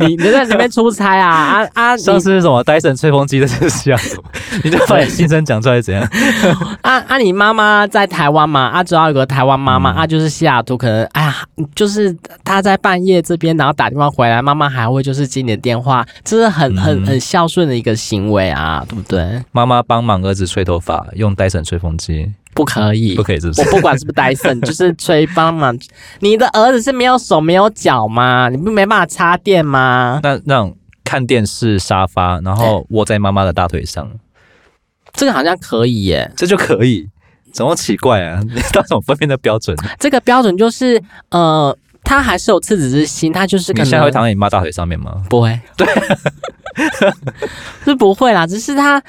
[0.01, 1.63] 你你在里面出差啊？
[1.63, 1.97] 啊啊！
[1.97, 2.63] 上次是什么？
[2.65, 4.25] 戴森吹风机的是西雅图，
[4.63, 6.03] 你就把你心声讲出来怎样？
[6.83, 7.19] 啊啊！
[7.19, 8.67] 你妈妈在台湾嘛？
[8.69, 11.35] 啊，主要有个台湾妈妈、嗯、啊，就是西雅图，可能哎呀，
[11.75, 19.43] 就是她在半夜这边，然后打电话回来，妈妈还会就是接你的电话，这是很很很孝顺的一个行为啊，对不对？
[19.53, 22.33] 妈妈帮忙儿子吹头发，用戴森吹风机。
[22.55, 23.63] 不可以，不可以，是不是？
[23.63, 25.77] 我不管是不是戴森， 就是吹帮忙。
[26.21, 28.49] 你的儿子是没有手没有脚吗？
[28.49, 30.21] 你不没办法插电吗？
[30.23, 34.09] 那那种看电视沙发，然后窝在妈妈的大腿上，
[35.15, 37.09] 这个好像可以耶，这就可以？
[37.53, 38.41] 怎么奇怪啊？
[38.43, 39.77] 你 到什么分辨的标准？
[39.99, 43.87] 这个标准就是，呃，他还是有赤子之心，他就是可能。
[43.87, 45.23] 你现在会躺在你妈大腿上面吗？
[45.31, 45.87] 不会，对，
[47.85, 49.03] 是不会啦，只是他。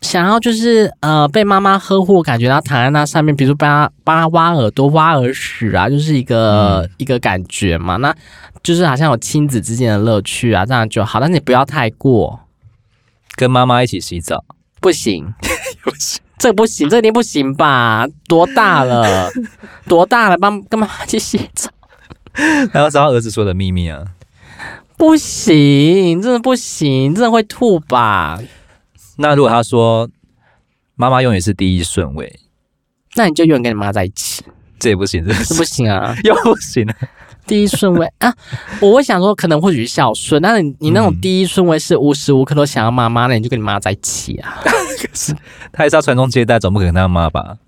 [0.00, 7.96] 想要就是呃被妈妈呵护，感觉到躺在那上面，比如说帮他帮他挖耳朵、挖耳屎啊，就是一个、嗯、一个感觉嘛。
[7.96, 8.14] 那
[8.62, 11.20] 就是好像有亲子之间的乐趣啊，这样就好。
[11.20, 12.38] 但你不要太过，
[13.34, 14.44] 跟妈妈一起洗澡
[14.84, 15.32] 不行，
[16.36, 18.06] 这不行，这一定不行吧？
[18.28, 19.30] 多大了？
[19.88, 20.36] 多大了？
[20.36, 21.70] 帮跟妈妈一起洗澡？
[22.70, 24.04] 还要知道儿子说的秘密啊？
[24.98, 28.38] 不行，真的不行，真的会吐吧？
[29.16, 30.10] 那如果他说
[30.96, 32.40] 妈妈永远是第一顺位，
[33.14, 34.44] 那你就永远跟你妈在一起，
[34.78, 36.96] 这也不行，这是不行啊， 又不行啊。
[37.46, 38.34] 第一顺位啊，
[38.80, 44.58] 我会想说，可能或许孝顺，但是你你那种第一顺位是无时无刻都想要妈妈，那你就跟你妈在一起啊。
[44.64, 45.34] 可是
[45.72, 47.58] 他也是要传宗接代，总不可能他妈吧？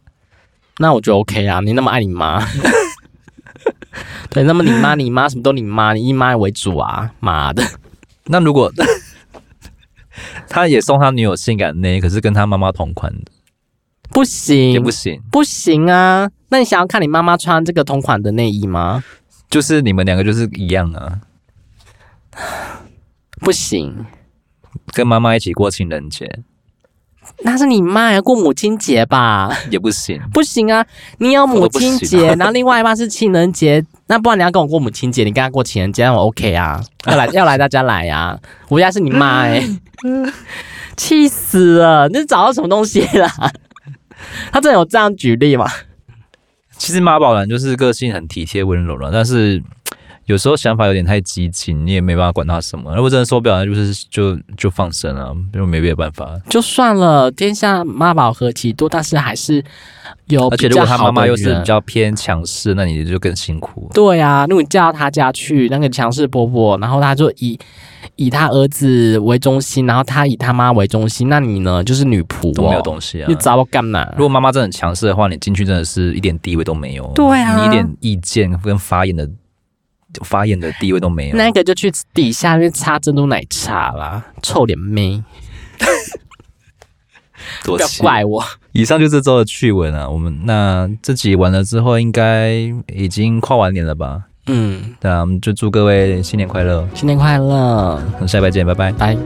[0.79, 2.43] 那我就 OK 啊，你那么爱你妈，
[4.31, 7.63] 对，那么你妈你妈什么都你妈，你以妈为主啊，妈的。
[8.27, 8.73] 那如果。
[10.49, 13.31] 他也送他女友性感内衣，可是跟他妈妈同款的，
[14.09, 16.31] 不行，也不行，不行啊！
[16.49, 19.05] 那你想要看你妈妈穿这个同款的内衣吗？
[19.51, 21.21] 就是你们两个就是一样啊，
[23.41, 24.07] 不行，
[24.93, 26.41] 跟妈妈一起过情人节。
[27.41, 29.51] 那是你妈要过母亲节吧？
[29.69, 30.87] 也不行，不行啊！
[31.19, 36.81] 你有母亲节，然后另外一半是情人节，那不然你要跟我过母亲节，你跟他过情人节，那我 OK 啊？
[37.07, 38.41] 要来要来大家来呀、啊！
[38.69, 39.77] 我家是你妈哎、欸，
[40.97, 42.09] 气死了！
[42.09, 43.29] 你找到什么东西了？
[44.53, 45.67] 他真的有这样举例吗？
[46.79, 49.63] 其实马宝兰就是个性很体贴温柔了，但是
[50.27, 52.93] 有时候想法有点太激进，你也没办法管他什么。
[52.97, 56.37] 如果真的受不了，那就是就就放生了，因为没别的办法。
[56.51, 59.65] 就算了，天下妈宝何其多，但是还是
[60.27, 60.49] 有。
[60.49, 63.89] 而且如果他妈妈又是比较偏强势，那你就更辛苦。
[63.95, 67.57] 对啊，如果你嫁到他家去，那个强势婆婆，然后他就以
[68.17, 71.85] 以他儿子为中心，然后他以他妈为中心，那你呢？
[71.85, 74.05] 就是女仆、哦、都没有东西啊，你找我干嘛？
[74.17, 77.07] 如果妈妈真的很强势的话，你进去真的是一点地位都没有。
[77.15, 79.31] 对啊，你一点意见跟发言的。
[80.25, 85.23] 发言的地位都没有，那个就去底下去擦珍珠奶茶啦，臭脸妹，
[87.65, 88.45] 不要怪我。
[88.73, 92.53] 以上就是这周的趣闻啊，我们那这集完了之后，应该
[92.89, 94.25] 已经跨完年了吧？
[94.47, 99.17] 嗯，对啊，我们就祝各位新年快乐，新年快乐，下礼拜见，拜拜，拜。